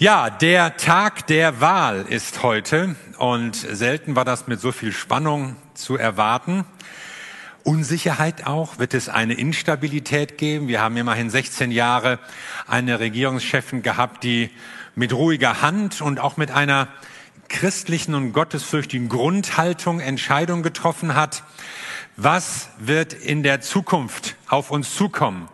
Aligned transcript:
Ja, 0.00 0.30
der 0.30 0.76
Tag 0.76 1.26
der 1.26 1.60
Wahl 1.60 2.06
ist 2.08 2.44
heute 2.44 2.94
und 3.16 3.56
selten 3.56 4.14
war 4.14 4.24
das 4.24 4.46
mit 4.46 4.60
so 4.60 4.70
viel 4.70 4.92
Spannung 4.92 5.56
zu 5.74 5.96
erwarten. 5.96 6.64
Unsicherheit 7.64 8.46
auch, 8.46 8.78
wird 8.78 8.94
es 8.94 9.08
eine 9.08 9.34
Instabilität 9.34 10.38
geben. 10.38 10.68
Wir 10.68 10.80
haben 10.80 10.96
immerhin 10.96 11.30
16 11.30 11.72
Jahre 11.72 12.20
eine 12.68 13.00
Regierungschefin 13.00 13.82
gehabt, 13.82 14.22
die 14.22 14.50
mit 14.94 15.12
ruhiger 15.12 15.62
Hand 15.62 16.00
und 16.00 16.20
auch 16.20 16.36
mit 16.36 16.52
einer 16.52 16.86
christlichen 17.48 18.14
und 18.14 18.32
gottesfürchtigen 18.32 19.08
Grundhaltung 19.08 19.98
Entscheidungen 19.98 20.62
getroffen 20.62 21.16
hat. 21.16 21.42
Was 22.20 22.70
wird 22.80 23.12
in 23.12 23.44
der 23.44 23.60
Zukunft 23.60 24.34
auf 24.48 24.72
uns 24.72 24.96
zukommen? 24.96 25.48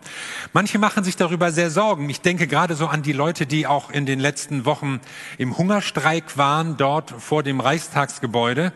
Manche 0.55 0.79
machen 0.79 1.05
sich 1.05 1.15
darüber 1.15 1.53
sehr 1.53 1.69
Sorgen. 1.69 2.09
Ich 2.09 2.23
denke 2.23 2.47
gerade 2.47 2.75
so 2.75 2.87
an 2.87 3.03
die 3.03 3.13
Leute, 3.13 3.45
die 3.45 3.67
auch 3.67 3.91
in 3.91 4.07
den 4.07 4.19
letzten 4.19 4.65
Wochen 4.65 5.03
im 5.37 5.59
Hungerstreik 5.59 6.39
waren, 6.39 6.79
dort 6.79 7.11
vor 7.11 7.43
dem 7.43 7.61
Reichstagsgebäude. 7.61 8.73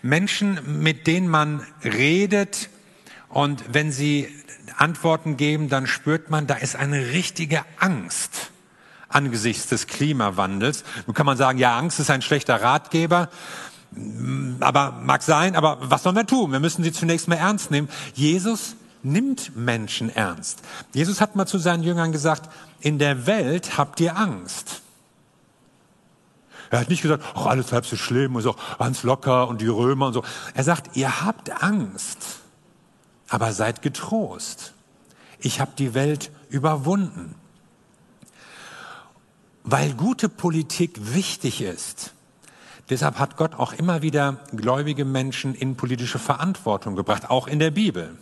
Menschen, 0.00 0.80
mit 0.80 1.08
denen 1.08 1.26
man 1.26 1.66
redet 1.82 2.68
und 3.28 3.64
wenn 3.66 3.90
sie 3.90 4.28
Antworten 4.76 5.36
geben, 5.36 5.68
dann 5.68 5.88
spürt 5.88 6.30
man, 6.30 6.46
da 6.46 6.54
ist 6.54 6.76
eine 6.76 7.08
richtige 7.08 7.64
Angst 7.80 8.52
angesichts 9.08 9.66
des 9.66 9.88
Klimawandels. 9.88 10.84
Nun 11.06 11.14
kann 11.14 11.26
man 11.26 11.36
sagen, 11.36 11.58
ja, 11.58 11.76
Angst 11.76 11.98
ist 11.98 12.10
ein 12.10 12.22
schlechter 12.22 12.62
Ratgeber. 12.62 13.28
Aber 14.60 14.92
mag 15.02 15.22
sein, 15.22 15.56
aber 15.56 15.78
was 15.80 16.02
sollen 16.02 16.16
wir 16.16 16.26
tun? 16.26 16.52
Wir 16.52 16.60
müssen 16.60 16.82
sie 16.82 16.92
zunächst 16.92 17.28
mal 17.28 17.36
ernst 17.36 17.70
nehmen. 17.70 17.88
Jesus 18.14 18.76
nimmt 19.02 19.54
Menschen 19.54 20.14
ernst. 20.14 20.62
Jesus 20.92 21.20
hat 21.20 21.36
mal 21.36 21.46
zu 21.46 21.58
seinen 21.58 21.82
Jüngern 21.82 22.10
gesagt, 22.10 22.50
in 22.80 22.98
der 22.98 23.26
Welt 23.26 23.78
habt 23.78 24.00
ihr 24.00 24.16
Angst. 24.16 24.82
Er 26.70 26.80
hat 26.80 26.88
nicht 26.88 27.02
gesagt, 27.02 27.22
ach, 27.34 27.46
alles 27.46 27.72
halb 27.72 27.86
so 27.86 27.96
schlimm 27.96 28.34
und 28.34 28.42
so, 28.42 28.56
ganz 28.78 29.02
locker 29.02 29.46
und 29.48 29.60
die 29.60 29.68
Römer 29.68 30.08
und 30.08 30.14
so. 30.14 30.24
Er 30.54 30.64
sagt, 30.64 30.96
ihr 30.96 31.24
habt 31.24 31.62
Angst, 31.62 32.40
aber 33.28 33.52
seid 33.52 33.82
getrost. 33.82 34.72
Ich 35.38 35.60
habe 35.60 35.72
die 35.78 35.94
Welt 35.94 36.32
überwunden. 36.48 37.34
Weil 39.62 39.94
gute 39.94 40.28
Politik 40.28 41.14
wichtig 41.14 41.60
ist, 41.60 42.12
Deshalb 42.90 43.18
hat 43.18 43.36
Gott 43.36 43.54
auch 43.54 43.72
immer 43.72 44.02
wieder 44.02 44.38
gläubige 44.54 45.04
Menschen 45.04 45.54
in 45.54 45.76
politische 45.76 46.18
Verantwortung 46.18 46.96
gebracht, 46.96 47.30
auch 47.30 47.46
in 47.46 47.58
der 47.58 47.70
Bibel. 47.70 48.16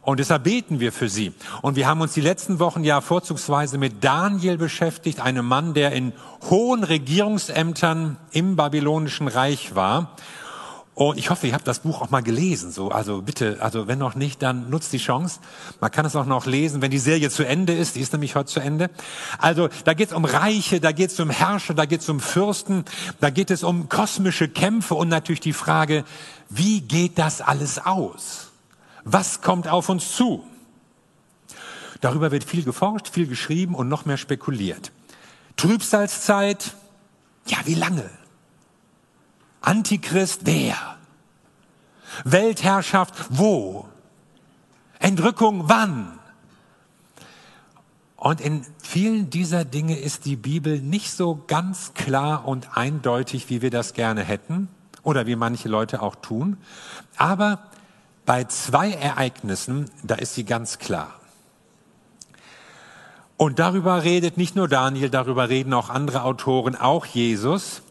Und 0.00 0.20
deshalb 0.20 0.44
beten 0.44 0.80
wir 0.80 0.92
für 0.92 1.08
sie. 1.08 1.32
Und 1.62 1.76
wir 1.76 1.86
haben 1.86 2.02
uns 2.02 2.12
die 2.12 2.20
letzten 2.20 2.58
Wochen 2.58 2.84
ja 2.84 3.00
vorzugsweise 3.00 3.78
mit 3.78 4.04
Daniel 4.04 4.58
beschäftigt, 4.58 5.20
einem 5.20 5.46
Mann, 5.46 5.72
der 5.72 5.92
in 5.92 6.12
hohen 6.50 6.84
Regierungsämtern 6.84 8.18
im 8.30 8.56
babylonischen 8.56 9.28
Reich 9.28 9.74
war 9.74 10.14
und 10.94 11.18
ich 11.18 11.28
hoffe, 11.30 11.48
ihr 11.48 11.54
habt 11.54 11.66
das 11.66 11.80
Buch 11.80 12.02
auch 12.02 12.10
mal 12.10 12.22
gelesen. 12.22 12.70
So, 12.70 12.90
also 12.90 13.20
bitte, 13.20 13.58
also 13.60 13.88
wenn 13.88 13.98
noch 13.98 14.14
nicht, 14.14 14.42
dann 14.42 14.70
nutzt 14.70 14.92
die 14.92 14.98
Chance. 14.98 15.40
Man 15.80 15.90
kann 15.90 16.06
es 16.06 16.14
auch 16.14 16.24
noch 16.24 16.46
lesen, 16.46 16.82
wenn 16.82 16.92
die 16.92 17.00
Serie 17.00 17.30
zu 17.30 17.44
Ende 17.44 17.72
ist. 17.72 17.96
Die 17.96 18.00
ist 18.00 18.12
nämlich 18.12 18.36
heute 18.36 18.52
zu 18.52 18.60
Ende. 18.60 18.90
Also 19.38 19.68
da 19.84 19.94
geht 19.94 20.08
es 20.08 20.14
um 20.14 20.24
Reiche, 20.24 20.80
da 20.80 20.92
geht 20.92 21.10
es 21.10 21.18
um 21.18 21.30
Herrscher, 21.30 21.74
da 21.74 21.84
geht 21.84 22.02
es 22.02 22.08
um 22.08 22.20
Fürsten, 22.20 22.84
da 23.20 23.30
geht 23.30 23.50
es 23.50 23.64
um 23.64 23.88
kosmische 23.88 24.48
Kämpfe 24.48 24.94
und 24.94 25.08
natürlich 25.08 25.40
die 25.40 25.52
Frage, 25.52 26.04
wie 26.48 26.80
geht 26.80 27.18
das 27.18 27.40
alles 27.40 27.84
aus? 27.84 28.52
Was 29.02 29.40
kommt 29.40 29.66
auf 29.66 29.88
uns 29.88 30.12
zu? 30.14 30.44
Darüber 32.00 32.30
wird 32.30 32.44
viel 32.44 32.62
geforscht, 32.62 33.08
viel 33.08 33.26
geschrieben 33.26 33.74
und 33.74 33.88
noch 33.88 34.04
mehr 34.04 34.16
spekuliert. 34.16 34.92
Trübsalzeit, 35.56 36.74
ja, 37.46 37.58
wie 37.64 37.74
lange? 37.74 38.08
Antichrist 39.64 40.42
wer? 40.44 40.76
Weltherrschaft 42.24 43.14
wo? 43.30 43.88
Entrückung 44.98 45.68
wann? 45.68 46.18
Und 48.16 48.40
in 48.40 48.64
vielen 48.82 49.30
dieser 49.30 49.64
Dinge 49.64 49.98
ist 49.98 50.24
die 50.24 50.36
Bibel 50.36 50.80
nicht 50.80 51.12
so 51.12 51.42
ganz 51.46 51.94
klar 51.94 52.46
und 52.46 52.76
eindeutig, 52.76 53.50
wie 53.50 53.62
wir 53.62 53.70
das 53.70 53.94
gerne 53.94 54.22
hätten 54.22 54.68
oder 55.02 55.26
wie 55.26 55.36
manche 55.36 55.68
Leute 55.68 56.02
auch 56.02 56.14
tun. 56.14 56.58
Aber 57.16 57.58
bei 58.26 58.44
zwei 58.44 58.92
Ereignissen, 58.92 59.90
da 60.02 60.14
ist 60.14 60.34
sie 60.34 60.44
ganz 60.44 60.78
klar. 60.78 61.20
Und 63.36 63.58
darüber 63.58 64.04
redet 64.04 64.36
nicht 64.36 64.56
nur 64.56 64.68
Daniel, 64.68 65.10
darüber 65.10 65.48
reden 65.48 65.74
auch 65.74 65.90
andere 65.90 66.22
Autoren, 66.22 66.76
auch 66.76 67.04
Jesus. 67.06 67.82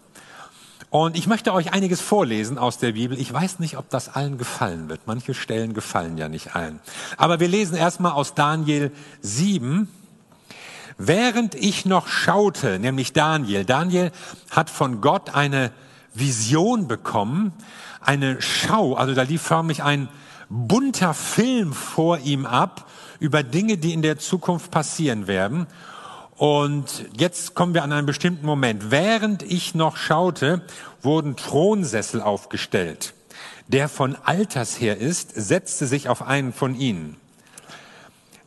Und 0.93 1.17
ich 1.17 1.25
möchte 1.25 1.53
euch 1.53 1.73
einiges 1.73 2.01
vorlesen 2.01 2.59
aus 2.59 2.77
der 2.77 2.91
Bibel. 2.91 3.19
Ich 3.19 3.33
weiß 3.33 3.57
nicht, 3.57 3.77
ob 3.79 3.89
das 3.89 4.13
allen 4.13 4.37
gefallen 4.37 4.89
wird. 4.89 5.01
Manche 5.07 5.33
Stellen 5.33 5.73
gefallen 5.73 6.19
ja 6.19 6.29
nicht 6.29 6.55
allen. 6.55 6.79
Aber 7.17 7.39
wir 7.39 7.47
lesen 7.47 7.75
erstmal 7.75 8.11
aus 8.11 8.35
Daniel 8.35 8.91
7. 9.21 9.87
Während 10.99 11.55
ich 11.55 11.87
noch 11.87 12.07
schaute, 12.07 12.77
nämlich 12.77 13.11
Daniel, 13.11 13.65
Daniel 13.65 14.11
hat 14.51 14.69
von 14.69 15.01
Gott 15.01 15.33
eine 15.33 15.71
Vision 16.13 16.87
bekommen, 16.87 17.53
eine 17.99 18.39
Schau, 18.39 18.93
also 18.93 19.15
da 19.15 19.23
lief 19.23 19.41
förmlich 19.41 19.81
ein 19.81 20.09
bunter 20.47 21.15
Film 21.15 21.73
vor 21.73 22.19
ihm 22.19 22.45
ab 22.45 22.87
über 23.19 23.41
Dinge, 23.41 23.79
die 23.79 23.93
in 23.93 24.03
der 24.03 24.19
Zukunft 24.19 24.69
passieren 24.69 25.25
werden. 25.25 25.65
Und 26.43 27.05
jetzt 27.17 27.55
kommen 27.55 27.73
wir 27.73 27.83
an 27.83 27.93
einen 27.93 28.05
bestimmten 28.05 28.45
Moment. 28.45 28.91
Während 28.91 29.43
ich 29.43 29.75
noch 29.75 29.95
schaute, 29.95 30.61
wurden 31.01 31.37
Thronsessel 31.37 32.21
aufgestellt. 32.21 33.13
Der 33.69 33.87
von 33.87 34.17
Alters 34.25 34.81
her 34.81 34.97
ist, 34.97 35.33
setzte 35.33 35.87
sich 35.87 36.09
auf 36.09 36.21
einen 36.21 36.51
von 36.51 36.75
ihnen. 36.75 37.15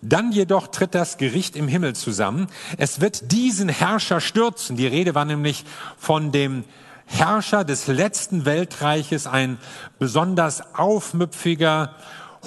Dann 0.03 0.31
jedoch 0.31 0.67
tritt 0.67 0.95
das 0.95 1.17
Gericht 1.17 1.57
im 1.57 1.69
Himmel 1.69 1.97
zusammen. 1.97 2.49
Es 2.77 3.01
wird 3.01 3.33
diesen 3.33 3.71
Herrscher 3.71 4.21
stürzen. 4.21 4.77
Die 4.77 4.87
Rede 4.87 5.15
war 5.15 5.25
nämlich 5.25 5.65
von 5.97 6.33
dem 6.33 6.65
Herrscher 7.07 7.65
des 7.65 7.87
letzten 7.87 8.45
Weltreiches, 8.45 9.27
ein 9.27 9.57
besonders 9.99 10.75
aufmüpfiger, 10.75 11.95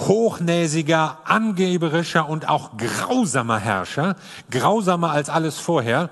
hochnäsiger, 0.07 1.19
angeberischer 1.25 2.27
und 2.27 2.47
auch 2.47 2.77
grausamer 2.77 3.59
Herrscher, 3.59 4.15
grausamer 4.49 5.11
als 5.11 5.29
alles 5.29 5.57
vorher. 5.57 6.09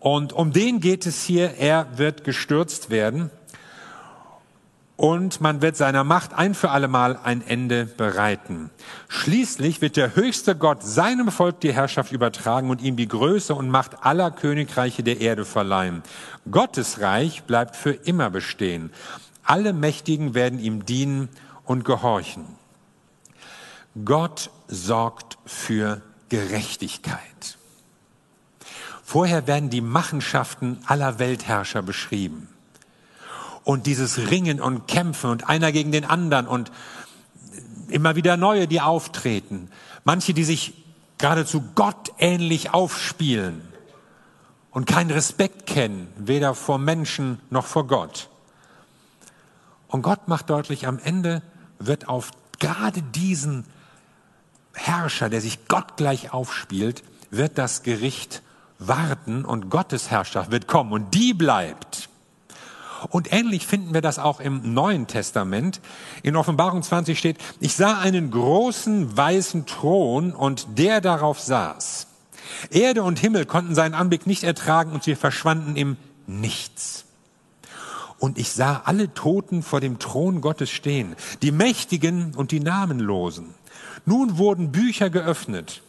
Und 0.00 0.32
um 0.32 0.52
den 0.52 0.80
geht 0.80 1.06
es 1.06 1.22
hier, 1.22 1.54
er 1.58 1.86
wird 1.96 2.24
gestürzt 2.24 2.90
werden 2.90 3.30
und 4.96 5.40
man 5.40 5.60
wird 5.60 5.76
seiner 5.76 6.04
Macht 6.04 6.34
ein 6.34 6.54
für 6.54 6.70
allemal 6.70 7.18
ein 7.22 7.44
Ende 7.46 7.84
bereiten. 7.84 8.70
Schließlich 9.08 9.80
wird 9.80 9.96
der 9.96 10.14
höchste 10.14 10.54
Gott 10.54 10.82
seinem 10.82 11.30
Volk 11.30 11.60
die 11.60 11.72
Herrschaft 11.72 12.12
übertragen 12.12 12.70
und 12.70 12.80
ihm 12.80 12.96
die 12.96 13.08
Größe 13.08 13.54
und 13.54 13.70
Macht 13.70 14.04
aller 14.04 14.30
Königreiche 14.30 15.02
der 15.02 15.20
Erde 15.20 15.44
verleihen. 15.44 16.02
Gottes 16.50 17.00
Reich 17.00 17.42
bleibt 17.44 17.74
für 17.74 17.92
immer 17.92 18.30
bestehen. 18.30 18.92
Alle 19.42 19.72
Mächtigen 19.72 20.34
werden 20.34 20.58
ihm 20.58 20.86
dienen 20.86 21.28
und 21.64 21.84
gehorchen. 21.84 22.44
Gott 24.02 24.50
sorgt 24.66 25.38
für 25.46 26.02
Gerechtigkeit. 26.28 27.58
Vorher 29.04 29.46
werden 29.46 29.70
die 29.70 29.82
Machenschaften 29.82 30.78
aller 30.86 31.18
Weltherrscher 31.18 31.82
beschrieben. 31.82 32.48
Und 33.62 33.86
dieses 33.86 34.30
Ringen 34.30 34.60
und 34.60 34.88
Kämpfen 34.88 35.30
und 35.30 35.48
einer 35.48 35.72
gegen 35.72 35.92
den 35.92 36.04
anderen 36.04 36.46
und 36.46 36.72
immer 37.88 38.16
wieder 38.16 38.36
neue, 38.36 38.66
die 38.66 38.80
auftreten. 38.80 39.70
Manche, 40.04 40.34
die 40.34 40.44
sich 40.44 40.74
geradezu 41.18 41.62
gottähnlich 41.74 42.74
aufspielen 42.74 43.62
und 44.70 44.86
keinen 44.86 45.10
Respekt 45.10 45.66
kennen, 45.66 46.08
weder 46.16 46.54
vor 46.54 46.78
Menschen 46.78 47.38
noch 47.50 47.66
vor 47.66 47.86
Gott. 47.86 48.28
Und 49.86 50.02
Gott 50.02 50.26
macht 50.26 50.50
deutlich, 50.50 50.88
am 50.88 50.98
Ende 50.98 51.42
wird 51.78 52.08
auf 52.08 52.32
gerade 52.58 53.02
diesen 53.02 53.64
Herrscher, 54.74 55.28
der 55.28 55.40
sich 55.40 55.68
gottgleich 55.68 56.32
aufspielt, 56.32 57.02
wird 57.30 57.58
das 57.58 57.82
Gericht 57.82 58.42
warten 58.78 59.44
und 59.44 59.70
Gottes 59.70 60.10
Herrschaft 60.10 60.50
wird 60.50 60.66
kommen 60.66 60.92
und 60.92 61.14
die 61.14 61.34
bleibt. 61.34 62.08
Und 63.10 63.32
ähnlich 63.32 63.66
finden 63.66 63.92
wir 63.92 64.00
das 64.00 64.18
auch 64.18 64.40
im 64.40 64.74
Neuen 64.74 65.06
Testament. 65.06 65.80
In 66.22 66.36
Offenbarung 66.36 66.82
20 66.82 67.18
steht, 67.18 67.38
ich 67.60 67.74
sah 67.74 67.98
einen 67.98 68.30
großen 68.30 69.16
weißen 69.16 69.66
Thron 69.66 70.32
und 70.32 70.78
der 70.78 71.00
darauf 71.00 71.38
saß. 71.40 72.06
Erde 72.70 73.02
und 73.02 73.18
Himmel 73.18 73.46
konnten 73.46 73.74
seinen 73.74 73.94
Anblick 73.94 74.26
nicht 74.26 74.44
ertragen 74.44 74.92
und 74.92 75.02
sie 75.02 75.14
verschwanden 75.14 75.76
im 75.76 75.96
Nichts. 76.26 77.04
Und 78.18 78.38
ich 78.38 78.52
sah 78.52 78.82
alle 78.86 79.12
Toten 79.12 79.62
vor 79.62 79.80
dem 79.80 79.98
Thron 79.98 80.40
Gottes 80.40 80.70
stehen, 80.70 81.14
die 81.42 81.52
Mächtigen 81.52 82.34
und 82.34 82.52
die 82.52 82.60
Namenlosen. 82.60 83.54
Nun 84.06 84.38
wurden 84.38 84.72
Bücher 84.72 85.10
geöffnet. 85.10 85.82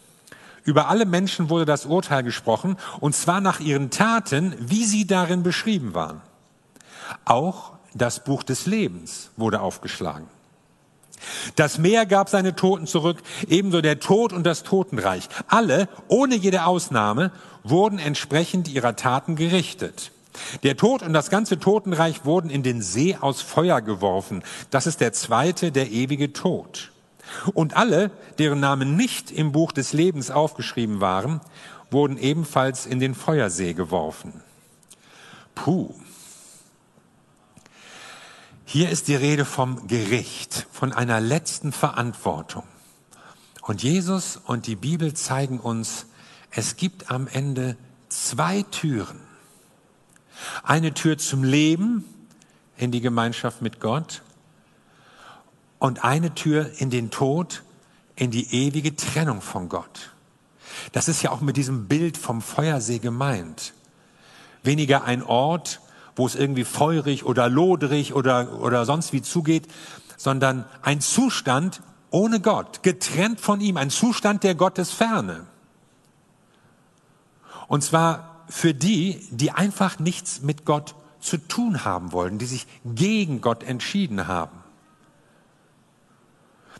Über 0.64 0.88
alle 0.88 1.06
Menschen 1.06 1.50
wurde 1.50 1.66
das 1.66 1.86
Urteil 1.86 2.24
gesprochen, 2.24 2.78
und 3.00 3.16
zwar 3.16 3.40
nach 3.40 3.60
ihren 3.60 3.92
Taten, 3.92 4.56
wie 4.60 4.86
sie 4.86 5.06
darin 5.06 5.44
beschrieben 5.44 5.94
waren. 5.94 6.22
Auch 7.24 7.74
das 7.94 8.24
Buch 8.24 8.44
des 8.44 8.66
Lebens 8.66 9.30
wurde 9.38 9.62
aufgeschlagen. 9.62 10.28
Das 11.56 11.78
Meer 11.78 12.06
gab 12.06 12.30
seine 12.30 12.56
Toten 12.56 12.88
zurück, 12.88 13.20
ebenso 13.48 13.82
der 13.82 14.00
Tod 14.00 14.34
und 14.34 14.44
das 14.44 14.64
Totenreich. 14.64 15.30
Alle, 15.48 15.88
ohne 16.08 16.36
jede 16.36 16.66
Ausnahme, 16.66 17.32
wurden 17.64 18.00
entsprechend 18.00 18.68
ihrer 18.68 18.96
Taten 18.96 19.36
gerichtet. 19.36 20.12
Der 20.64 20.76
Tod 20.76 21.02
und 21.02 21.14
das 21.14 21.30
ganze 21.30 21.60
Totenreich 21.60 22.26
wurden 22.26 22.50
in 22.50 22.64
den 22.64 22.82
See 22.82 23.18
aus 23.20 23.42
Feuer 23.42 23.82
geworfen. 23.82 24.44
Das 24.70 24.88
ist 24.88 25.00
der 25.00 25.14
zweite, 25.14 25.72
der 25.72 25.92
ewige 25.92 26.34
Tod. 26.34 26.92
Und 27.54 27.76
alle, 27.76 28.12
deren 28.38 28.60
Namen 28.60 28.96
nicht 28.96 29.32
im 29.32 29.52
Buch 29.52 29.72
des 29.72 29.94
Lebens 29.94 30.32
aufgeschrieben 30.32 31.02
waren, 31.02 31.42
wurden 31.92 32.18
ebenfalls 32.18 32.86
in 32.86 33.00
den 33.00 33.16
Feuersee 33.16 33.74
geworfen. 33.74 34.34
Puh. 35.54 35.94
Hier 38.66 38.90
ist 38.90 39.08
die 39.08 39.16
Rede 39.16 39.46
vom 39.46 39.88
Gericht, 39.88 40.68
von 40.72 40.92
einer 40.92 41.22
letzten 41.22 41.72
Verantwortung. 41.72 42.64
Und 43.62 43.84
Jesus 43.84 44.38
und 44.38 44.68
die 44.68 44.76
Bibel 44.76 45.14
zeigen 45.14 45.60
uns, 45.60 46.08
es 46.52 46.76
gibt 46.76 47.12
am 47.12 47.28
Ende 47.28 47.78
zwei 48.10 48.64
Türen. 48.64 49.20
Eine 50.64 50.94
Tür 50.94 51.18
zum 51.18 51.44
Leben 51.44 52.06
in 52.78 52.92
die 52.92 53.02
Gemeinschaft 53.02 53.62
mit 53.62 53.80
Gott 53.80 54.22
und 55.80 56.04
eine 56.04 56.34
Tür 56.34 56.72
in 56.78 56.90
den 56.90 57.12
Tod, 57.12 57.64
in 58.16 58.32
die 58.32 58.54
ewige 58.54 58.96
Trennung 58.96 59.42
von 59.42 59.70
Gott. 59.70 60.12
Das 60.92 61.08
ist 61.08 61.22
ja 61.22 61.32
auch 61.32 61.42
mit 61.42 61.58
diesem 61.58 61.88
Bild 61.88 62.18
vom 62.18 62.42
Feuersee 62.42 63.00
gemeint. 63.00 63.74
Weniger 64.64 65.04
ein 65.04 65.24
Ort, 65.24 65.82
wo 66.16 66.26
es 66.26 66.36
irgendwie 66.36 66.64
feurig 66.64 67.26
oder 67.26 67.50
loderig 67.50 68.14
oder, 68.14 68.60
oder 68.62 68.86
sonst 68.86 69.14
wie 69.14 69.22
zugeht, 69.22 69.68
sondern 70.18 70.66
ein 70.82 71.02
Zustand 71.02 71.82
ohne 72.10 72.40
Gott, 72.40 72.82
getrennt 72.82 73.42
von 73.42 73.60
ihm, 73.60 73.78
ein 73.78 73.90
Zustand 73.90 74.44
der 74.44 74.56
Gottesferne. 74.56 75.46
Und 77.68 77.84
zwar 77.84 78.44
für 78.48 78.74
die, 78.74 79.28
die 79.32 79.52
einfach 79.52 80.00
nichts 80.00 80.42
mit 80.42 80.66
Gott 80.66 80.96
zu 81.20 81.38
tun 81.38 81.84
haben 81.84 82.12
wollen, 82.12 82.38
die 82.38 82.46
sich 82.46 82.68
gegen 82.86 83.42
Gott 83.42 83.64
entschieden 83.64 84.28
haben. 84.28 84.65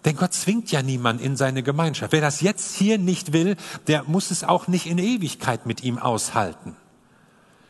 Denn 0.06 0.16
Gott 0.16 0.34
zwingt 0.34 0.72
ja 0.72 0.84
niemand 0.84 1.20
in 1.20 1.36
seine 1.36 1.64
Gemeinschaft. 1.64 2.14
Wer 2.14 2.22
das 2.22 2.42
jetzt 2.42 2.76
hier 2.76 3.00
nicht 3.00 3.34
will, 3.34 3.56
der 3.88 4.04
muss 4.04 4.30
es 4.30 4.44
auch 4.44 4.68
nicht 4.68 4.86
in 4.86 5.00
Ewigkeit 5.00 5.66
mit 5.66 5.84
ihm 5.84 5.98
aushalten. 5.98 6.76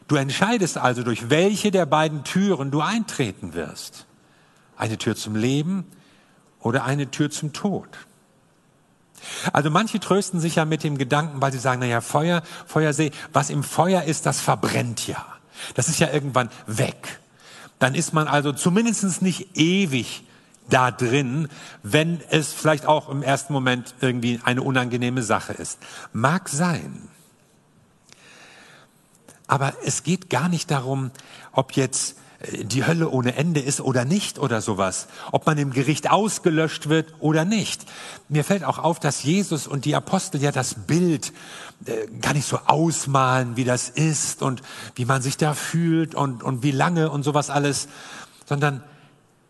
Du 0.08 0.18
entscheidest 0.18 0.78
also, 0.78 1.02
durch 1.02 1.30
welche 1.30 1.72
der 1.72 1.86
beiden 1.86 2.24
Türen 2.26 2.72
du 2.72 2.82
eintreten 2.82 3.54
wirst. 3.54 4.06
Eine 4.78 4.98
Tür 4.98 5.16
zum 5.16 5.36
Leben 5.36 5.86
oder 6.60 6.84
eine 6.84 7.10
Tür 7.10 7.32
zum 7.32 7.54
Tod. 7.54 7.88
Also 9.54 9.72
manche 9.72 10.00
trösten 10.00 10.40
sich 10.40 10.56
ja 10.56 10.66
mit 10.66 10.84
dem 10.84 10.98
Gedanken, 10.98 11.42
weil 11.42 11.54
sie 11.54 11.58
sagen, 11.58 11.80
na 11.80 11.88
ja, 11.88 12.02
Feuer, 12.02 12.44
Feuersee, 12.68 13.12
was 13.32 13.50
im 13.50 13.64
Feuer 13.64 14.04
ist, 14.04 14.26
das 14.26 14.42
verbrennt 14.42 15.08
ja. 15.08 15.26
Das 15.74 15.88
ist 15.88 16.00
ja 16.00 16.12
irgendwann 16.12 16.50
weg. 16.68 17.20
Dann 17.80 17.96
ist 17.96 18.14
man 18.14 18.28
also 18.28 18.52
zumindest 18.52 19.22
nicht 19.22 19.58
ewig 19.58 20.24
da 20.70 20.92
drin, 20.92 21.48
wenn 21.84 22.22
es 22.30 22.54
vielleicht 22.54 22.86
auch 22.86 23.10
im 23.10 23.24
ersten 23.24 23.54
Moment 23.54 23.94
irgendwie 24.02 24.40
eine 24.44 24.62
unangenehme 24.62 25.24
Sache 25.24 25.54
ist. 25.54 25.80
Mag 26.14 26.50
sein. 26.50 27.08
Aber 29.48 29.74
es 29.84 30.04
geht 30.04 30.30
gar 30.30 30.50
nicht 30.50 30.72
darum, 30.72 31.12
ob 31.52 31.74
jetzt 31.74 32.18
äh, 32.40 32.64
die 32.64 32.86
Hölle 32.86 33.10
ohne 33.10 33.36
Ende 33.36 33.60
ist 33.60 33.80
oder 33.80 34.06
nicht 34.06 34.40
oder 34.40 34.62
sowas, 34.62 35.08
ob 35.32 35.46
man 35.46 35.58
im 35.58 35.72
Gericht 35.72 36.10
ausgelöscht 36.10 36.90
wird 36.90 37.14
oder 37.20 37.46
nicht. 37.46 37.86
Mir 38.28 38.44
fällt 38.44 38.64
auch 38.64 38.80
auf, 38.80 39.00
dass 39.00 39.24
Jesus 39.24 39.68
und 39.68 39.86
die 39.86 39.96
Apostel 39.96 40.42
ja 40.42 40.52
das 40.52 40.74
Bild 40.88 41.32
äh, 41.86 42.08
gar 42.22 42.34
nicht 42.34 42.48
so 42.48 42.60
ausmalen, 42.66 43.56
wie 43.56 43.66
das 43.66 43.90
ist 43.90 44.42
und 44.42 44.64
wie 44.96 45.06
man 45.06 45.22
sich 45.22 45.38
da 45.38 45.54
fühlt 45.54 46.16
und, 46.16 46.42
und 46.42 46.64
wie 46.64 46.72
lange 46.72 47.12
und 47.12 47.22
sowas 47.22 47.52
alles, 47.52 47.88
sondern 48.48 48.84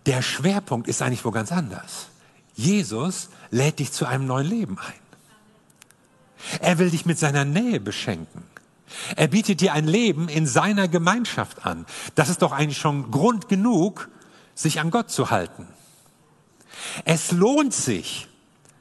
der 0.06 0.22
Schwerpunkt 0.22 0.88
ist 0.88 1.02
eigentlich 1.02 1.26
wo 1.26 1.32
ganz 1.32 1.52
anders. 1.52 2.08
Jesus 2.56 3.30
lädt 3.52 3.80
dich 3.80 3.92
zu 3.92 4.06
einem 4.06 4.26
neuen 4.26 4.48
Leben 4.48 4.80
ein. 4.80 6.60
Er 6.60 6.78
will 6.78 6.90
dich 6.90 7.06
mit 7.06 7.18
seiner 7.18 7.46
Nähe 7.46 7.80
beschenken. 7.80 8.44
Er 9.16 9.28
bietet 9.28 9.62
dir 9.62 9.74
ein 9.74 9.88
Leben 9.88 10.30
in 10.30 10.46
seiner 10.46 10.88
Gemeinschaft 10.88 11.66
an. 11.66 11.86
Das 12.14 12.30
ist 12.30 12.42
doch 12.42 12.52
eigentlich 12.52 12.78
schon 12.78 13.12
Grund 13.12 13.50
genug, 13.50 14.10
sich 14.54 14.80
an 14.80 14.92
Gott 14.92 15.10
zu 15.10 15.32
halten. 15.32 15.68
Es 17.04 17.32
lohnt 17.32 17.74
sich, 17.74 18.28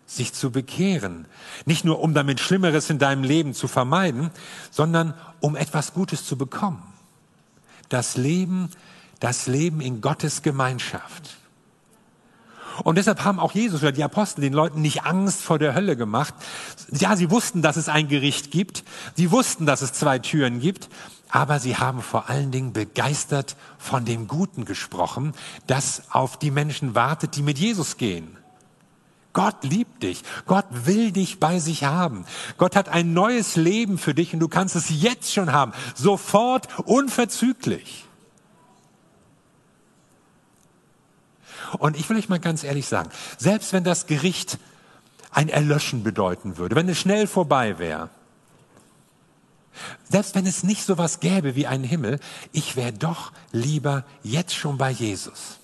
sich 0.07 0.33
zu 0.33 0.51
bekehren. 0.51 1.27
Nicht 1.65 1.85
nur, 1.85 2.01
um 2.01 2.15
damit 2.15 2.39
Schlimmeres 2.41 2.91
in 2.91 2.99
deinem 2.99 3.25
Leben 3.25 3.55
zu 3.55 3.67
vermeiden, 3.67 4.31
sondern 4.71 5.15
um 5.41 5.57
etwas 5.57 5.95
Gutes 5.95 6.25
zu 6.25 6.37
bekommen. 6.37 6.83
Das 7.89 8.17
Leben, 8.17 8.71
das 9.25 9.47
Leben 9.47 9.81
in 9.81 10.03
Gottes 10.03 10.43
Gemeinschaft. 10.43 11.39
Und 12.83 12.99
deshalb 12.99 13.25
haben 13.25 13.41
auch 13.41 13.53
Jesus 13.53 13.81
oder 13.81 13.91
die 13.91 14.05
Apostel 14.05 14.43
den 14.43 14.53
Leuten 14.53 14.83
nicht 14.83 15.05
Angst 15.05 15.41
vor 15.41 15.59
der 15.59 15.75
Hölle 15.75 15.97
gemacht. 15.97 16.35
Ja, 16.91 17.17
sie 17.17 17.31
wussten, 17.31 17.63
dass 17.63 17.79
es 17.79 17.89
ein 17.89 18.09
Gericht 18.09 18.51
gibt. 18.51 18.85
Sie 19.15 19.31
wussten, 19.31 19.65
dass 19.65 19.81
es 19.81 19.95
zwei 19.95 20.19
Türen 20.19 20.61
gibt. 20.61 20.91
Aber 21.31 21.59
sie 21.59 21.79
haben 21.79 22.03
vor 22.03 22.29
allen 22.29 22.51
Dingen 22.51 22.75
begeistert 22.75 23.57
von 23.79 24.05
dem 24.05 24.29
Guten 24.29 24.67
gesprochen, 24.67 25.33
das 25.67 26.03
auf 26.11 26.39
die 26.39 26.51
Menschen 26.51 26.95
wartet, 26.95 27.35
die 27.37 27.43
mit 27.43 27.59
Jesus 27.59 27.97
gehen. 27.97 28.37
Gott 29.33 29.65
liebt 29.65 30.03
dich. 30.03 30.23
Gott 30.45 30.67
will 30.71 31.13
dich 31.13 31.41
bei 31.41 31.61
sich 31.61 31.85
haben. 31.85 32.27
Gott 32.59 32.77
hat 32.77 32.91
ein 32.91 33.15
neues 33.15 33.57
Leben 33.57 33.97
für 33.97 34.13
dich 34.13 34.35
und 34.35 34.41
du 34.41 34.49
kannst 34.49 34.77
es 34.77 34.91
jetzt 34.91 35.33
schon 35.33 35.51
haben. 35.51 35.73
Sofort, 35.95 36.69
unverzüglich. 36.85 38.05
Und 41.79 41.97
ich 41.97 42.09
will 42.09 42.17
euch 42.17 42.29
mal 42.29 42.41
ganz 42.41 42.65
ehrlich 42.65 42.87
sagen, 42.87 43.11
selbst 43.39 43.73
wenn 43.73 43.85
das 43.85 44.07
Gericht 44.07 44.59
ein 45.31 45.49
Erlöschen 45.49 46.03
bedeuten 46.03 46.57
würde, 46.57 46.77
wenn 46.77 46.89
es 46.89 46.99
schnell 46.99 47.27
vorbei 47.27 47.79
wäre, 47.79 48.11
selbst 50.09 50.35
wenn 50.35 50.47
es 50.47 50.63
nicht 50.63 50.85
so 50.85 50.99
was 50.99 51.21
gäbe 51.21 51.57
wie 51.57 51.67
einen 51.67 51.85
Himmel, 51.85 52.21
ich 52.53 52.77
wäre 52.77 52.93
doch 52.93 53.33
lieber 53.51 54.05
jetzt 54.23 54.55
schon 54.55 54.79
bei 54.79 54.91
Jesus. 54.91 55.59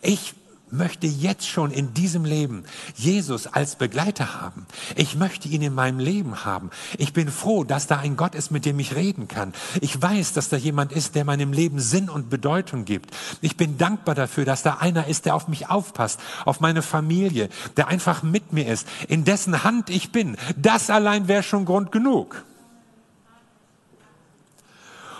Ich 0.00 0.34
möchte 0.72 1.06
jetzt 1.06 1.46
schon 1.46 1.70
in 1.70 1.94
diesem 1.94 2.24
Leben 2.24 2.64
Jesus 2.96 3.46
als 3.46 3.76
Begleiter 3.76 4.40
haben. 4.40 4.66
Ich 4.96 5.16
möchte 5.16 5.48
ihn 5.48 5.62
in 5.62 5.74
meinem 5.74 5.98
Leben 5.98 6.44
haben. 6.44 6.70
Ich 6.98 7.12
bin 7.12 7.30
froh, 7.30 7.62
dass 7.64 7.86
da 7.86 7.98
ein 7.98 8.16
Gott 8.16 8.34
ist, 8.34 8.50
mit 8.50 8.64
dem 8.64 8.78
ich 8.78 8.94
reden 8.94 9.28
kann. 9.28 9.52
Ich 9.80 10.00
weiß, 10.00 10.32
dass 10.32 10.48
da 10.48 10.56
jemand 10.56 10.92
ist, 10.92 11.14
der 11.14 11.24
meinem 11.24 11.52
Leben 11.52 11.78
Sinn 11.78 12.08
und 12.08 12.30
Bedeutung 12.30 12.84
gibt. 12.84 13.14
Ich 13.40 13.56
bin 13.56 13.76
dankbar 13.76 14.14
dafür, 14.14 14.44
dass 14.44 14.62
da 14.62 14.78
einer 14.78 15.06
ist, 15.06 15.26
der 15.26 15.34
auf 15.34 15.46
mich 15.46 15.68
aufpasst, 15.68 16.20
auf 16.44 16.60
meine 16.60 16.82
Familie, 16.82 17.48
der 17.76 17.88
einfach 17.88 18.22
mit 18.22 18.52
mir 18.52 18.66
ist, 18.66 18.88
in 19.08 19.24
dessen 19.24 19.64
Hand 19.64 19.90
ich 19.90 20.10
bin. 20.10 20.36
Das 20.56 20.88
allein 20.90 21.28
wäre 21.28 21.42
schon 21.42 21.66
Grund 21.66 21.92
genug. 21.92 22.44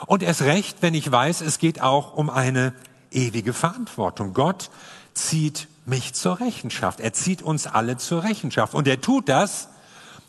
Und 0.06 0.22
erst 0.22 0.42
recht, 0.42 0.78
wenn 0.80 0.94
ich 0.94 1.10
weiß, 1.10 1.42
es 1.42 1.58
geht 1.58 1.80
auch 1.80 2.14
um 2.14 2.30
eine 2.30 2.72
ewige 3.10 3.52
Verantwortung. 3.52 4.34
Gott 4.34 4.70
zieht 5.14 5.68
mich 5.84 6.14
zur 6.14 6.40
Rechenschaft. 6.40 7.00
Er 7.00 7.12
zieht 7.12 7.42
uns 7.42 7.66
alle 7.66 7.96
zur 7.96 8.22
Rechenschaft. 8.24 8.74
Und 8.74 8.86
er 8.86 9.00
tut 9.00 9.28
das, 9.28 9.68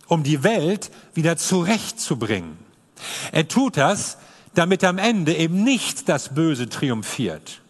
um 0.07 0.23
die 0.23 0.43
Welt 0.43 0.91
wieder 1.13 1.37
zurechtzubringen. 1.37 2.57
Er 3.31 3.47
tut 3.47 3.77
das, 3.77 4.17
damit 4.53 4.83
am 4.83 4.97
Ende 4.97 5.35
eben 5.35 5.63
nicht 5.63 6.09
das 6.09 6.33
Böse 6.33 6.69
triumphiert. 6.69 7.61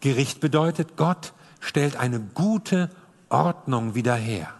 Gericht 0.00 0.40
bedeutet, 0.40 0.96
Gott 0.96 1.32
stellt 1.60 1.96
eine 1.96 2.20
gute 2.20 2.90
Ordnung 3.28 3.94
wieder 3.94 4.14
her. 4.14 4.52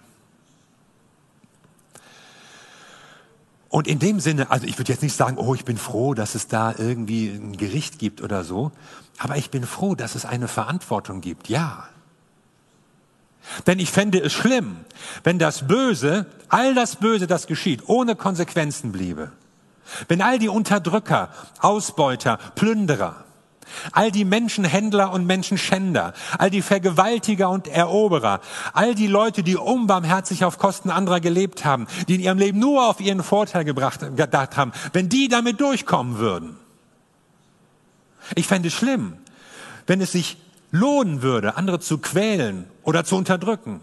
Und 3.73 3.89
in 3.89 3.99
dem 3.99 4.21
Sinne, 4.21 4.51
also 4.51 4.67
ich 4.67 4.77
würde 4.77 4.93
jetzt 4.93 5.03
nicht 5.03 5.17
sagen, 5.17 5.39
oh, 5.39 5.55
ich 5.55 5.65
bin 5.65 5.79
froh, 5.79 6.13
dass 6.13 6.35
es 6.35 6.47
da 6.47 6.75
irgendwie 6.77 7.29
ein 7.29 7.57
Gericht 7.57 7.99
gibt 7.99 8.21
oder 8.21 8.45
so, 8.45 8.71
aber 9.17 9.39
ich 9.39 9.49
bin 9.49 9.65
froh, 9.65 9.95
dass 9.95 10.15
es 10.15 10.27
eine 10.27 10.47
Verantwortung 10.47 11.23
gibt, 11.23 11.49
ja. 11.49 11.89
Denn 13.67 13.79
ich 13.79 13.91
fände 13.91 14.21
es 14.21 14.35
schlimm, 14.35 14.77
wenn 15.25 15.39
das 15.39 15.67
Böse, 15.67 16.27
all 16.51 16.75
das 16.75 16.97
Böse, 16.97 17.27
das 17.27 17.47
geschieht, 17.47 17.85
ohne 17.87 18.15
Konsequenzen 18.15 18.93
bliebe. 18.93 19.33
Wenn 20.07 20.21
all 20.21 20.39
die 20.39 20.51
Unterdrücker, 20.51 21.31
Ausbeuter, 21.59 22.39
Plünderer, 22.55 23.25
All 23.93 24.11
die 24.11 24.25
Menschenhändler 24.25 25.13
und 25.13 25.27
Menschenschänder, 25.27 26.13
all 26.39 26.51
die 26.51 26.63
Vergewaltiger 26.63 27.51
und 27.51 27.69
Eroberer, 27.69 28.41
all 28.73 28.95
die 28.95 29.07
Leute, 29.07 29.43
die 29.43 29.57
unbarmherzig 29.57 30.45
auf 30.45 30.59
Kosten 30.59 30.91
anderer 30.91 31.21
gelebt 31.21 31.65
haben, 31.65 31.87
die 32.09 32.17
in 32.17 32.21
ihrem 32.21 32.39
Leben 32.39 32.59
nur 32.59 32.89
auf 32.89 33.01
ihren 33.01 33.23
Vorteil 33.23 33.65
gebracht, 33.65 34.01
gedacht 34.17 34.57
haben, 34.57 34.73
wenn 34.93 35.09
die 35.09 35.29
damit 35.29 35.61
durchkommen 35.61 36.19
würden. 36.19 36.57
Ich 38.35 38.47
fände 38.47 38.69
es 38.69 38.75
schlimm, 38.75 39.17
wenn 39.87 40.01
es 40.01 40.13
sich 40.13 40.37
lohnen 40.71 41.23
würde, 41.23 41.57
andere 41.57 41.81
zu 41.81 41.99
quälen 41.99 42.67
oder 42.83 43.05
zu 43.05 43.17
unterdrücken. 43.17 43.81